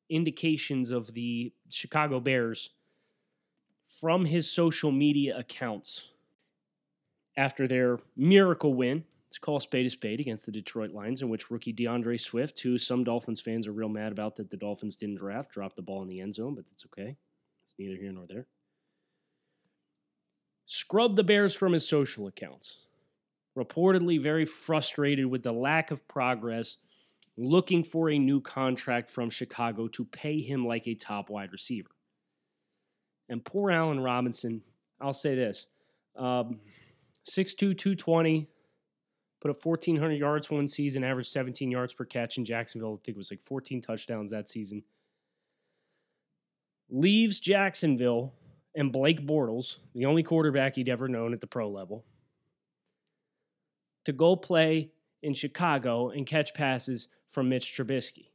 indications 0.08 0.92
of 0.92 1.12
the 1.12 1.52
Chicago 1.68 2.20
Bears 2.20 2.70
from 4.00 4.24
his 4.24 4.50
social 4.50 4.90
media 4.90 5.36
accounts 5.36 6.08
after 7.36 7.68
their 7.68 7.98
miracle 8.16 8.72
win. 8.72 9.04
It's 9.28 9.38
called 9.38 9.60
spade 9.60 9.84
a 9.84 9.90
spade 9.90 10.20
against 10.20 10.46
the 10.46 10.52
Detroit 10.52 10.92
Lions, 10.92 11.20
in 11.20 11.28
which 11.28 11.50
rookie 11.50 11.74
DeAndre 11.74 12.18
Swift, 12.18 12.60
who 12.60 12.78
some 12.78 13.04
Dolphins 13.04 13.42
fans 13.42 13.66
are 13.66 13.72
real 13.72 13.88
mad 13.88 14.12
about 14.12 14.36
that 14.36 14.50
the 14.50 14.56
Dolphins 14.56 14.96
didn't 14.96 15.16
draft, 15.16 15.50
dropped 15.50 15.76
the 15.76 15.82
ball 15.82 16.00
in 16.00 16.08
the 16.08 16.20
end 16.20 16.34
zone, 16.34 16.54
but 16.54 16.66
that's 16.66 16.86
okay. 16.86 17.16
It's 17.64 17.74
neither 17.78 17.96
here 17.96 18.12
nor 18.12 18.26
there 18.26 18.46
scrubbed 20.66 21.16
the 21.16 21.24
Bears 21.24 21.55
from 21.55 21.72
his 21.72 21.88
social 21.88 22.26
accounts. 22.26 22.79
Reportedly 23.57 24.20
very 24.20 24.44
frustrated 24.44 25.26
with 25.26 25.42
the 25.42 25.52
lack 25.52 25.90
of 25.90 26.07
progress, 26.07 26.76
looking 27.38 27.83
for 27.83 28.11
a 28.11 28.18
new 28.18 28.40
contract 28.40 29.09
from 29.09 29.31
Chicago 29.31 29.88
to 29.88 30.05
pay 30.05 30.40
him 30.40 30.66
like 30.66 30.87
a 30.87 30.94
top 30.94 31.31
wide 31.31 31.52
receiver. 31.52 31.90
And 33.29 33.44
poor 33.44 33.70
Allen 33.70 34.00
Robinson, 34.00 34.62
I'll 35.00 35.12
say 35.12 35.35
this 35.35 35.68
um, 36.16 36.61
6'2, 37.29 37.57
220, 37.57 38.48
put 39.40 39.50
up 39.50 39.64
1,400 39.64 40.12
yards 40.14 40.50
one 40.50 40.68
season, 40.68 41.05
averaged 41.05 41.31
17 41.31 41.70
yards 41.70 41.94
per 41.94 42.05
catch 42.05 42.38
in 42.38 42.44
Jacksonville. 42.44 42.98
I 43.00 43.05
think 43.05 43.16
it 43.16 43.18
was 43.18 43.31
like 43.31 43.42
14 43.42 43.81
touchdowns 43.81 44.31
that 44.33 44.48
season. 44.48 44.83
Leaves 46.88 47.40
Jacksonville 47.40 48.33
and 48.76 48.92
Blake 48.92 49.26
Bortles, 49.26 49.76
the 49.94 50.04
only 50.04 50.22
quarterback 50.22 50.76
he'd 50.76 50.90
ever 50.90 51.08
known 51.08 51.32
at 51.32 51.40
the 51.40 51.46
pro 51.46 51.68
level, 51.68 52.04
to 54.04 54.12
go 54.12 54.36
play 54.36 54.90
in 55.22 55.34
Chicago 55.34 56.10
and 56.10 56.26
catch 56.26 56.54
passes 56.54 57.08
from 57.30 57.48
Mitch 57.48 57.74
Trubisky. 57.74 58.28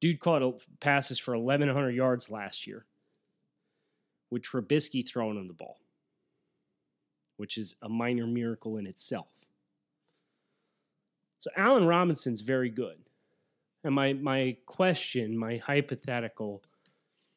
Dude 0.00 0.18
caught 0.18 0.64
passes 0.80 1.18
for 1.18 1.36
1,100 1.38 1.90
yards 1.90 2.30
last 2.30 2.66
year 2.66 2.86
with 4.30 4.42
Trubisky 4.42 5.06
throwing 5.06 5.36
him 5.36 5.46
the 5.46 5.54
ball, 5.54 5.78
which 7.36 7.56
is 7.58 7.76
a 7.82 7.88
minor 7.88 8.26
miracle 8.26 8.78
in 8.78 8.86
itself. 8.86 9.46
So 11.38 11.50
Allen 11.56 11.86
Robinson's 11.86 12.40
very 12.40 12.70
good. 12.70 12.96
And 13.84 13.94
my, 13.94 14.14
my 14.14 14.56
question, 14.64 15.36
my 15.36 15.58
hypothetical 15.58 16.62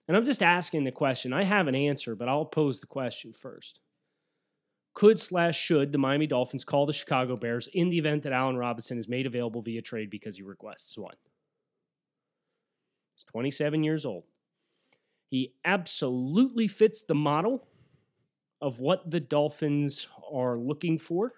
and 0.07 0.15
I'm 0.15 0.23
just 0.23 0.43
asking 0.43 0.83
the 0.83 0.91
question. 0.91 1.33
I 1.33 1.43
have 1.43 1.67
an 1.67 1.75
answer, 1.75 2.15
but 2.15 2.29
I'll 2.29 2.45
pose 2.45 2.79
the 2.79 2.87
question 2.87 3.33
first. 3.33 3.79
Could 4.93 5.19
slash 5.19 5.59
should 5.59 5.91
the 5.91 5.97
Miami 5.97 6.27
Dolphins 6.27 6.63
call 6.63 6.85
the 6.85 6.93
Chicago 6.93 7.35
Bears 7.35 7.67
in 7.73 7.89
the 7.89 7.97
event 7.97 8.23
that 8.23 8.31
Allen 8.31 8.55
Robinson 8.55 8.97
is 8.97 9.09
made 9.09 9.25
available 9.25 9.61
via 9.61 9.81
trade 9.81 10.09
because 10.09 10.37
he 10.37 10.43
requests 10.43 10.97
one? 10.97 11.15
He's 13.15 13.25
27 13.25 13.83
years 13.83 14.05
old. 14.05 14.23
He 15.29 15.53
absolutely 15.65 16.67
fits 16.67 17.01
the 17.01 17.15
model 17.15 17.67
of 18.61 18.79
what 18.79 19.09
the 19.09 19.19
Dolphins 19.19 20.07
are 20.31 20.57
looking 20.57 20.97
for 20.97 21.31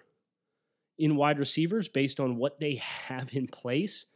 in 0.98 1.16
wide 1.16 1.38
receivers 1.38 1.88
based 1.88 2.20
on 2.20 2.36
what 2.36 2.60
they 2.60 2.74
have 3.08 3.34
in 3.34 3.46
place 3.46 4.06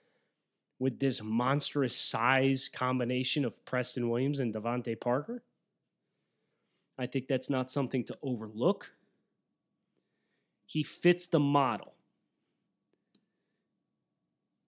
with 0.83 0.99
this 0.99 1.23
monstrous 1.23 1.97
size 1.97 2.69
combination 2.69 3.45
of 3.45 3.65
Preston 3.65 4.11
Williams 4.11 4.41
and 4.41 4.53
DeVante 4.53 5.01
Parker. 5.01 5.45
I 6.99 7.07
think 7.07 7.29
that's 7.29 7.49
not 7.49 7.71
something 7.71 8.03
to 8.03 8.19
overlook. 8.21 8.91
He 10.67 10.83
fits 10.83 11.29
the 11.29 11.39
model. 11.39 11.95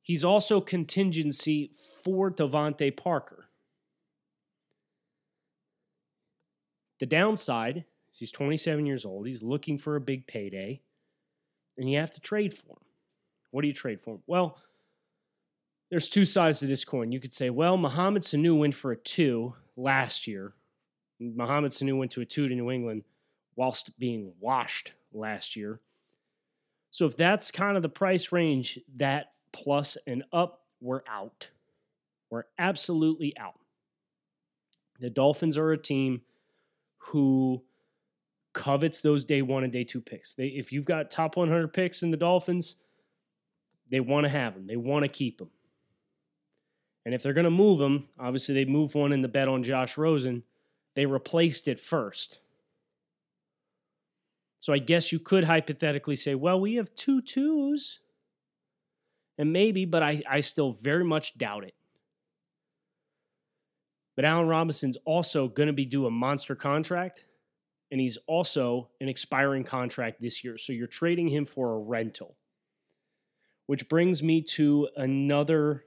He's 0.03 0.23
also 0.23 0.61
contingency 0.61 1.73
for 2.05 2.31
DeVante 2.31 2.97
Parker. 2.97 3.47
The 7.01 7.07
downside 7.07 7.87
is 8.13 8.19
he's 8.21 8.31
27 8.31 8.87
years 8.87 9.05
old. 9.05 9.27
He's 9.27 9.43
looking 9.43 9.79
for 9.79 9.97
a 9.97 10.01
big 10.01 10.29
payday, 10.29 10.81
and 11.77 11.91
you 11.91 11.99
have 11.99 12.13
to 12.13 12.21
trade 12.21 12.55
for 12.55 12.75
him. 12.75 12.87
What 13.51 13.63
do 13.63 13.67
you 13.67 13.75
trade 13.75 14.01
for 14.01 14.15
him? 14.15 14.23
Well, 14.29 14.59
there's 15.95 16.09
two 16.09 16.25
sides 16.25 16.59
to 16.59 16.67
this 16.67 16.85
coin. 16.85 17.13
You 17.13 17.21
could 17.21 17.33
say, 17.33 17.51
well, 17.51 17.77
Mohamed 17.77 18.23
Sanu 18.23 18.59
went 18.59 18.75
for 18.75 18.91
a 18.91 18.97
two 18.97 19.55
last 19.77 20.27
year. 20.27 20.53
Mohamed 21.21 21.71
Sanu 21.71 21.97
went 21.97 22.11
to 22.11 22.21
a 22.21 22.25
two 22.25 22.49
to 22.49 22.55
New 22.57 22.69
England 22.69 23.05
whilst 23.55 23.97
being 23.97 24.33
washed 24.41 24.95
last 25.13 25.55
year. 25.55 25.79
So 26.91 27.07
if 27.07 27.17
that's 27.17 27.53
kind 27.53 27.77
of 27.77 27.85
the 27.85 27.89
price 27.89 28.33
range, 28.33 28.81
that 28.97 29.35
plus 29.53 29.97
and 30.05 30.25
up, 30.33 30.63
we're 30.81 31.03
out. 31.09 31.51
We're 32.29 32.47
absolutely 32.59 33.33
out. 33.39 33.61
The 34.99 35.11
Dolphins 35.11 35.57
are 35.57 35.71
a 35.71 35.79
team 35.79 36.23
who 36.99 37.63
covets 38.53 39.01
those 39.01 39.25
day 39.25 39.43
one 39.43 39.63
and 39.63 39.73
day 39.73 39.85
two 39.85 40.01
picks. 40.01 40.35
They, 40.35 40.49
if 40.49 40.73
you've 40.73 40.87
got 40.87 41.13
top 41.13 41.37
100 41.37 41.73
picks 41.73 42.03
in 42.03 42.11
the 42.11 42.17
Dolphins, 42.17 42.79
they 43.93 44.01
want 44.01 44.25
to 44.25 44.31
have 44.31 44.55
them. 44.55 44.67
They 44.67 44.77
want 44.77 45.05
to 45.05 45.09
keep 45.09 45.39
them. 45.39 45.51
And 47.05 47.15
if 47.15 47.23
they're 47.23 47.33
going 47.33 47.45
to 47.45 47.51
move 47.51 47.81
him, 47.81 48.09
obviously 48.19 48.55
they 48.55 48.65
moved 48.65 48.95
one 48.95 49.13
in 49.13 49.23
the 49.23 49.29
bet 49.29 49.49
on 49.49 49.63
Josh 49.63 49.99
Rosen. 49.99 50.43
They 50.95 51.07
replaced 51.07 51.69
it 51.69 51.79
first. 51.79 52.39
So 54.61 54.73
I 54.73 54.79
guess 54.79 55.13
you 55.13 55.19
could 55.19 55.45
hypothetically 55.45 56.17
say, 56.17 56.35
well, 56.35 56.59
we 56.59 56.77
have 56.77 56.95
two 56.95 57.21
twos. 57.21 57.99
And 59.37 59.53
maybe, 59.53 59.85
but 59.85 60.03
I, 60.03 60.23
I 60.31 60.41
still 60.41 60.73
very 60.73 61.05
much 61.05 61.37
doubt 61.37 61.65
it. 61.65 61.75
But 64.17 64.25
Allen 64.25 64.49
Robinson's 64.49 64.97
also 65.05 65.49
going 65.49 65.67
to 65.67 65.73
be 65.73 65.85
due 65.85 66.07
a 66.07 66.11
monster 66.11 66.55
contract, 66.55 67.25
and 67.91 68.01
he's 68.01 68.17
also 68.29 68.89
an 69.01 69.09
expiring 69.09 69.65
contract 69.65 70.21
this 70.21 70.45
year. 70.45 70.57
So 70.57 70.73
you're 70.73 70.87
trading 70.87 71.29
him 71.29 71.45
for 71.45 71.75
a 71.75 71.79
rental. 71.79 72.37
Which 73.67 73.89
brings 73.89 74.23
me 74.23 74.43
to 74.43 74.89
another 74.97 75.85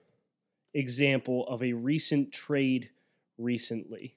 example 0.78 1.48
of 1.48 1.64
a 1.64 1.74
recent 1.74 2.32
trade 2.32 2.90
recently 3.38 4.16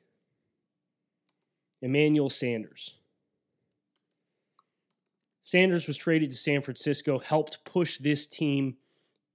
Emmanuel 1.82 2.28
Sanders. 2.28 2.94
Sanders 5.40 5.86
was 5.86 5.96
traded 5.96 6.30
to 6.30 6.36
San 6.36 6.60
Francisco, 6.60 7.18
helped 7.18 7.64
push 7.64 7.96
this 7.98 8.26
team 8.26 8.76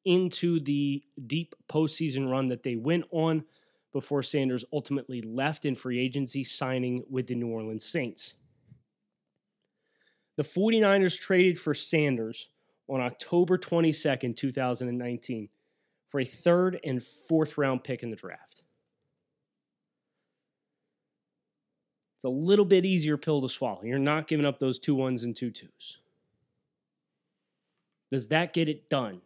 into 0.05 0.59
the 0.59 1.03
deep 1.25 1.55
postseason 1.67 2.29
run 2.29 2.45
that 2.47 2.61
they 2.61 2.75
went 2.75 3.05
on 3.09 3.43
before 3.91 4.21
Sanders 4.21 4.63
ultimately 4.71 5.21
left 5.23 5.65
in 5.65 5.73
free 5.73 5.99
agency, 5.99 6.43
signing 6.43 7.03
with 7.09 7.25
the 7.25 7.33
New 7.33 7.47
Orleans 7.47 7.83
Saints. 7.83 8.35
The 10.35 10.43
49ers 10.43 11.19
traded 11.19 11.57
for 11.57 11.73
Sanders 11.73 12.49
on 12.87 13.01
October 13.01 13.57
22nd, 13.57 14.37
2019, 14.37 15.49
for 16.15 16.21
a 16.21 16.25
third 16.25 16.79
and 16.85 17.03
fourth 17.03 17.57
round 17.57 17.83
pick 17.83 18.01
in 18.01 18.09
the 18.09 18.15
draft. 18.15 18.63
It's 22.15 22.23
a 22.23 22.29
little 22.29 22.63
bit 22.63 22.85
easier 22.85 23.17
pill 23.17 23.41
to 23.41 23.49
swallow. 23.49 23.81
You're 23.83 23.99
not 23.99 24.29
giving 24.29 24.45
up 24.45 24.57
those 24.57 24.79
two 24.79 24.95
ones 24.95 25.25
and 25.25 25.35
two 25.35 25.51
twos. 25.51 25.97
Does 28.11 28.29
that 28.29 28.53
get 28.53 28.69
it 28.69 28.89
done? 28.89 29.19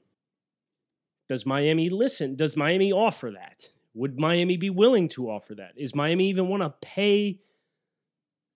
Does 1.27 1.45
Miami 1.45 1.89
listen? 1.89 2.35
Does 2.35 2.57
Miami 2.57 2.91
offer 2.91 3.29
that? 3.35 3.69
Would 3.93 4.19
Miami 4.19 4.57
be 4.57 4.71
willing 4.71 5.09
to 5.09 5.29
offer 5.29 5.53
that? 5.53 5.73
Is 5.75 5.93
Miami 5.93 6.27
even 6.29 6.47
want 6.47 6.63
to 6.63 6.73
pay 6.81 7.39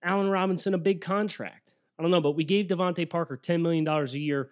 Allen 0.02 0.28
Robinson 0.28 0.74
a 0.74 0.80
big 0.80 1.02
contract? 1.02 1.76
I 2.00 2.02
don't 2.02 2.10
know, 2.10 2.20
but 2.20 2.32
we 2.32 2.46
gave 2.46 2.66
DeVante 2.66 3.08
Parker 3.08 3.38
$10 3.38 3.62
million 3.62 3.88
a 3.88 4.06
year 4.18 4.50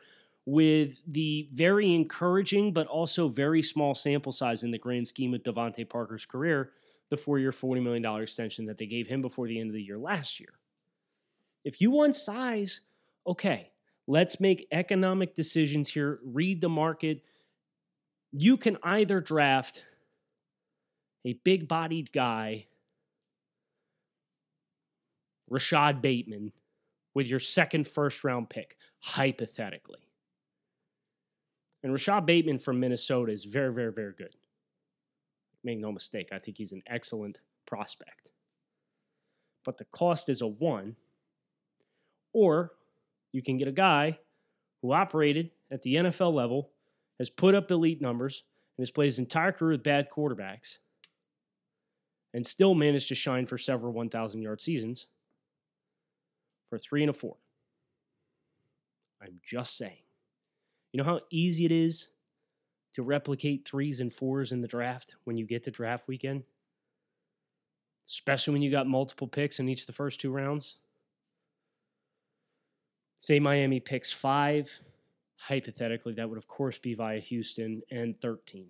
with 0.52 0.98
the 1.08 1.48
very 1.54 1.96
encouraging 1.96 2.74
but 2.74 2.86
also 2.88 3.30
very 3.30 3.64
small 3.64 3.96
sample 3.96 4.34
size 4.34 4.64
in 4.64 4.72
the 4.72 4.78
grand 4.78 5.08
scheme 5.08 5.34
of 5.34 5.42
DeVante 5.44 5.88
Parker's 5.88 6.26
career, 6.26 6.72
the 7.10 7.16
four 7.16 7.40
year, 7.40 7.52
$40 7.52 7.82
million 7.82 8.06
extension 8.22 8.66
that 8.66 8.78
they 8.78 8.86
gave 8.86 9.08
him 9.08 9.22
before 9.22 9.48
the 9.48 9.58
end 9.58 9.70
of 9.70 9.76
the 9.76 9.82
year 9.82 9.98
last 9.98 10.42
year. 10.42 10.50
If 11.64 11.80
you 11.80 11.90
want 11.90 12.16
size, 12.16 12.82
okay, 13.26 13.72
let's 14.08 14.42
make 14.42 14.68
economic 14.74 15.36
decisions 15.36 15.88
here, 15.88 16.20
read 16.22 16.60
the 16.60 16.68
market. 16.68 17.24
You 18.34 18.58
can 18.58 18.76
either 18.84 19.22
draft 19.22 19.86
a 21.26 21.32
big 21.46 21.70
bodied 21.70 22.12
guy, 22.12 22.66
Rashod 25.50 26.02
Bateman, 26.02 26.52
with 27.14 27.30
your 27.30 27.40
second 27.40 27.88
first 27.88 28.26
round 28.26 28.50
pick, 28.50 28.76
hypothetically. 29.00 30.11
And 31.84 31.92
Rashod 31.92 32.26
Bateman 32.26 32.60
from 32.60 32.80
Minnesota 32.80 33.32
is 33.32 33.44
very, 33.44 33.74
very, 33.74 33.92
very 33.92 34.14
good. 34.14 34.36
Make 35.64 35.80
no 35.80 35.92
mistake, 35.92 36.30
I 36.32 36.40
think 36.40 36.58
he's 36.58 36.72
an 36.72 36.84
excellent 36.88 37.40
prospect. 37.66 38.32
But 39.64 39.78
the 39.78 39.86
cost 39.86 40.30
is 40.30 40.42
a 40.42 40.48
one. 40.48 40.96
Or 42.34 42.72
you 43.32 43.42
can 43.42 43.58
get 43.58 43.68
a 43.68 43.74
guy 43.74 44.20
who 44.82 44.92
operated 44.92 45.52
at 45.70 45.82
the 45.84 45.96
NFL 45.96 46.34
level, 46.34 46.72
has 47.20 47.30
put 47.30 47.56
up 47.56 47.70
elite 47.70 48.02
numbers, 48.02 48.44
and 48.78 48.84
has 48.84 48.92
played 48.92 49.08
his 49.08 49.20
entire 49.20 49.52
career 49.52 49.74
with 49.74 49.84
bad 49.84 50.08
quarterbacks, 50.10 50.78
and 52.34 52.46
still 52.46 52.74
managed 52.74 53.10
to 53.10 53.16
shine 53.16 53.46
for 53.46 53.58
several 53.58 53.94
1,000 53.94 54.42
yard 54.42 54.62
seasons 54.62 55.08
for 56.70 56.78
three 56.78 57.04
and 57.04 57.10
a 57.10 57.14
four. 57.14 57.36
I'm 59.22 59.40
just 59.44 59.78
saying. 59.78 60.04
You 60.92 60.98
know 60.98 61.04
how 61.04 61.22
easy 61.32 61.66
it 61.66 61.72
is 61.72 62.10
to 62.94 63.04
replicate 63.04 63.68
threes 63.68 64.00
and 64.00 64.12
fours 64.12 64.52
in 64.52 64.62
the 64.62 64.68
draft 64.68 65.16
when 65.24 65.38
you 65.38 65.46
get 65.46 65.64
to 65.64 65.72
draft 65.72 66.08
weekend? 66.08 66.44
Especially 68.08 68.54
when 68.54 68.62
you 68.62 68.72
got 68.72 68.88
multiple 68.88 69.28
picks 69.28 69.60
in 69.60 69.70
each 69.70 69.82
of 69.82 69.88
the 69.88 69.94
first 69.94 70.20
two 70.20 70.32
rounds. 70.32 70.76
Say 73.20 73.40
Miami 73.40 73.80
picks 73.80 74.12
five, 74.12 74.82
hypothetically, 75.38 76.14
that 76.14 76.28
would 76.28 76.40
of 76.40 76.48
course 76.48 76.78
be 76.78 76.94
via 76.94 77.20
Houston 77.20 77.82
and 77.92 78.20
13. 78.20 78.68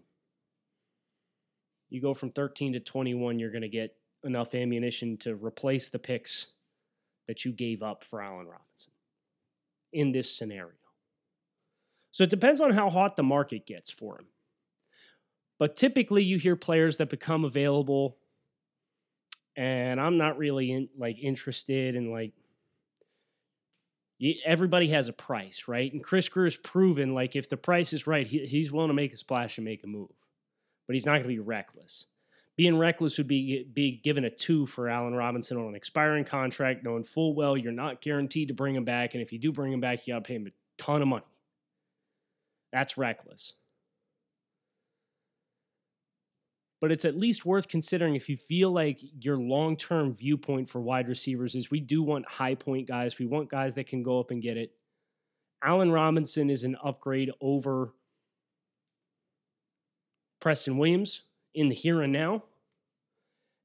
You 1.89 2.01
go 2.01 2.13
from 2.13 2.31
13 2.31 2.73
to 2.73 2.79
21, 2.79 3.39
you're 3.39 3.51
going 3.51 3.61
to 3.61 3.69
get 3.69 3.95
enough 4.23 4.53
ammunition 4.53 5.17
to 5.17 5.35
replace 5.35 5.89
the 5.89 5.99
picks 5.99 6.47
that 7.27 7.45
you 7.45 7.51
gave 7.51 7.81
up 7.81 8.03
for 8.03 8.21
Allen 8.21 8.47
Robinson 8.47 8.93
in 9.93 10.11
this 10.11 10.35
scenario. 10.35 10.80
So 12.11 12.23
it 12.23 12.29
depends 12.29 12.61
on 12.61 12.71
how 12.71 12.89
hot 12.89 13.15
the 13.15 13.23
market 13.23 13.65
gets 13.65 13.89
for 13.89 14.19
him. 14.19 14.27
But 15.59 15.75
typically 15.75 16.23
you 16.23 16.37
hear 16.37 16.55
players 16.55 16.97
that 16.97 17.09
become 17.09 17.45
available 17.45 18.17
and 19.55 19.99
I'm 19.99 20.17
not 20.17 20.37
really 20.37 20.71
in, 20.71 20.89
like 20.97 21.17
interested 21.19 21.95
in 21.95 22.11
like 22.11 22.33
everybody 24.45 24.89
has 24.89 25.07
a 25.07 25.13
price, 25.13 25.63
right? 25.67 25.91
And 25.91 26.03
Chris 26.03 26.29
Grier 26.29 26.45
has 26.45 26.57
proven 26.57 27.13
like 27.13 27.35
if 27.35 27.49
the 27.49 27.57
price 27.57 27.93
is 27.93 28.07
right, 28.07 28.25
he, 28.27 28.45
he's 28.45 28.71
willing 28.71 28.89
to 28.89 28.93
make 28.93 29.13
a 29.13 29.17
splash 29.17 29.57
and 29.57 29.65
make 29.65 29.83
a 29.83 29.87
move. 29.87 30.09
But 30.87 30.95
he's 30.95 31.05
not 31.05 31.13
going 31.13 31.23
to 31.23 31.29
be 31.29 31.39
reckless. 31.39 32.05
Being 32.57 32.77
reckless 32.77 33.17
would 33.17 33.27
be 33.27 33.63
be 33.73 33.99
given 34.03 34.25
a 34.25 34.29
two 34.29 34.65
for 34.65 34.89
Allen 34.89 35.15
Robinson 35.15 35.57
on 35.57 35.69
an 35.69 35.75
expiring 35.75 36.25
contract, 36.25 36.83
knowing 36.83 37.03
full 37.03 37.33
well 37.33 37.57
you're 37.57 37.71
not 37.71 38.01
guaranteed 38.01 38.49
to 38.49 38.53
bring 38.53 38.75
him 38.75 38.83
back, 38.83 39.13
and 39.13 39.23
if 39.23 39.31
you 39.31 39.39
do 39.39 39.51
bring 39.51 39.71
him 39.71 39.79
back, 39.79 40.05
you 40.05 40.13
got 40.13 40.23
to 40.23 40.27
pay 40.27 40.35
him 40.35 40.47
a 40.47 40.81
ton 40.81 41.01
of 41.01 41.07
money. 41.07 41.23
That's 42.71 42.97
reckless. 42.97 43.53
But 46.79 46.91
it's 46.91 47.05
at 47.05 47.15
least 47.15 47.45
worth 47.45 47.67
considering 47.67 48.15
if 48.15 48.27
you 48.27 48.35
feel 48.35 48.71
like 48.71 48.99
your 49.19 49.37
long 49.37 49.77
term 49.77 50.13
viewpoint 50.13 50.69
for 50.69 50.81
wide 50.81 51.07
receivers 51.07 51.53
is 51.53 51.69
we 51.69 51.79
do 51.79 52.01
want 52.01 52.27
high 52.27 52.55
point 52.55 52.87
guys. 52.87 53.19
We 53.19 53.27
want 53.27 53.51
guys 53.51 53.75
that 53.75 53.87
can 53.87 54.01
go 54.01 54.19
up 54.19 54.31
and 54.31 54.41
get 54.41 54.57
it. 54.57 54.71
Allen 55.63 55.91
Robinson 55.91 56.49
is 56.49 56.63
an 56.63 56.75
upgrade 56.83 57.29
over 57.39 57.93
Preston 60.39 60.77
Williams 60.79 61.21
in 61.53 61.69
the 61.69 61.75
here 61.75 62.01
and 62.01 62.11
now. 62.11 62.43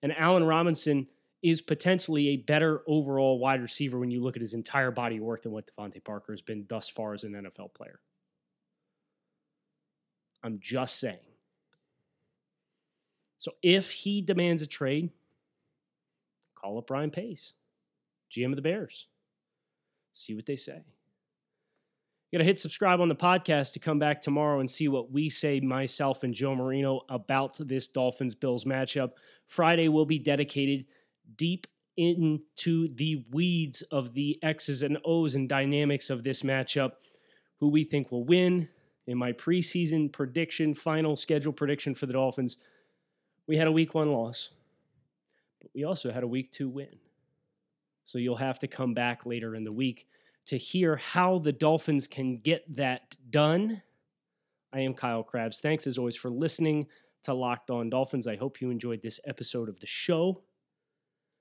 And 0.02 0.12
Allen 0.16 0.44
Robinson 0.44 1.08
is 1.42 1.62
potentially 1.62 2.28
a 2.28 2.36
better 2.36 2.82
overall 2.86 3.38
wide 3.38 3.62
receiver 3.62 3.98
when 3.98 4.10
you 4.10 4.22
look 4.22 4.36
at 4.36 4.42
his 4.42 4.52
entire 4.52 4.90
body 4.90 5.16
of 5.16 5.22
work 5.22 5.42
than 5.42 5.52
what 5.52 5.70
DeVante 5.78 6.04
Parker 6.04 6.32
has 6.32 6.42
been 6.42 6.66
thus 6.68 6.88
far 6.88 7.14
as 7.14 7.24
an 7.24 7.32
NFL 7.32 7.72
player. 7.74 8.00
I'm 10.46 10.60
just 10.60 11.00
saying. 11.00 11.18
So 13.36 13.52
if 13.64 13.90
he 13.90 14.22
demands 14.22 14.62
a 14.62 14.66
trade, 14.68 15.10
call 16.54 16.78
up 16.78 16.88
Ryan 16.88 17.10
Pace, 17.10 17.52
GM 18.30 18.50
of 18.50 18.56
the 18.56 18.62
Bears. 18.62 19.08
See 20.12 20.36
what 20.36 20.46
they 20.46 20.54
say. 20.54 20.84
You 22.30 22.38
got 22.38 22.42
to 22.42 22.44
hit 22.44 22.60
subscribe 22.60 23.00
on 23.00 23.08
the 23.08 23.16
podcast 23.16 23.72
to 23.72 23.80
come 23.80 23.98
back 23.98 24.22
tomorrow 24.22 24.60
and 24.60 24.70
see 24.70 24.86
what 24.86 25.10
we 25.10 25.28
say, 25.28 25.58
myself 25.58 26.22
and 26.22 26.32
Joe 26.32 26.54
Marino, 26.54 27.00
about 27.08 27.56
this 27.58 27.88
Dolphins 27.88 28.36
Bills 28.36 28.64
matchup. 28.64 29.10
Friday 29.48 29.88
will 29.88 30.06
be 30.06 30.20
dedicated 30.20 30.86
deep 31.34 31.66
into 31.96 32.86
the 32.94 33.24
weeds 33.32 33.82
of 33.82 34.14
the 34.14 34.38
X's 34.44 34.82
and 34.82 34.98
O's 35.04 35.34
and 35.34 35.48
dynamics 35.48 36.08
of 36.08 36.22
this 36.22 36.42
matchup, 36.42 36.92
who 37.58 37.68
we 37.68 37.82
think 37.82 38.12
will 38.12 38.24
win. 38.24 38.68
In 39.06 39.16
my 39.18 39.32
preseason 39.32 40.12
prediction, 40.12 40.74
final 40.74 41.16
schedule 41.16 41.52
prediction 41.52 41.94
for 41.94 42.06
the 42.06 42.14
Dolphins, 42.14 42.58
we 43.46 43.56
had 43.56 43.68
a 43.68 43.72
week 43.72 43.94
one 43.94 44.10
loss, 44.10 44.50
but 45.60 45.70
we 45.74 45.84
also 45.84 46.10
had 46.10 46.24
a 46.24 46.28
week 46.28 46.50
two 46.50 46.68
win. 46.68 46.88
So 48.04 48.18
you'll 48.18 48.36
have 48.36 48.58
to 48.60 48.68
come 48.68 48.94
back 48.94 49.26
later 49.26 49.54
in 49.54 49.62
the 49.62 49.74
week 49.74 50.08
to 50.46 50.56
hear 50.56 50.96
how 50.96 51.38
the 51.38 51.52
Dolphins 51.52 52.06
can 52.06 52.38
get 52.38 52.64
that 52.76 53.16
done. 53.30 53.82
I 54.72 54.80
am 54.80 54.94
Kyle 54.94 55.22
Crabbs. 55.22 55.60
Thanks 55.60 55.86
as 55.86 55.98
always 55.98 56.16
for 56.16 56.30
listening 56.30 56.86
to 57.24 57.34
Locked 57.34 57.70
On 57.70 57.90
Dolphins. 57.90 58.26
I 58.26 58.36
hope 58.36 58.60
you 58.60 58.70
enjoyed 58.70 59.02
this 59.02 59.20
episode 59.24 59.68
of 59.68 59.80
the 59.80 59.86
show, 59.86 60.42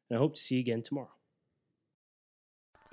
and 0.09 0.17
I 0.17 0.19
hope 0.19 0.35
to 0.35 0.41
see 0.41 0.55
you 0.55 0.61
again 0.61 0.81
tomorrow. 0.81 1.14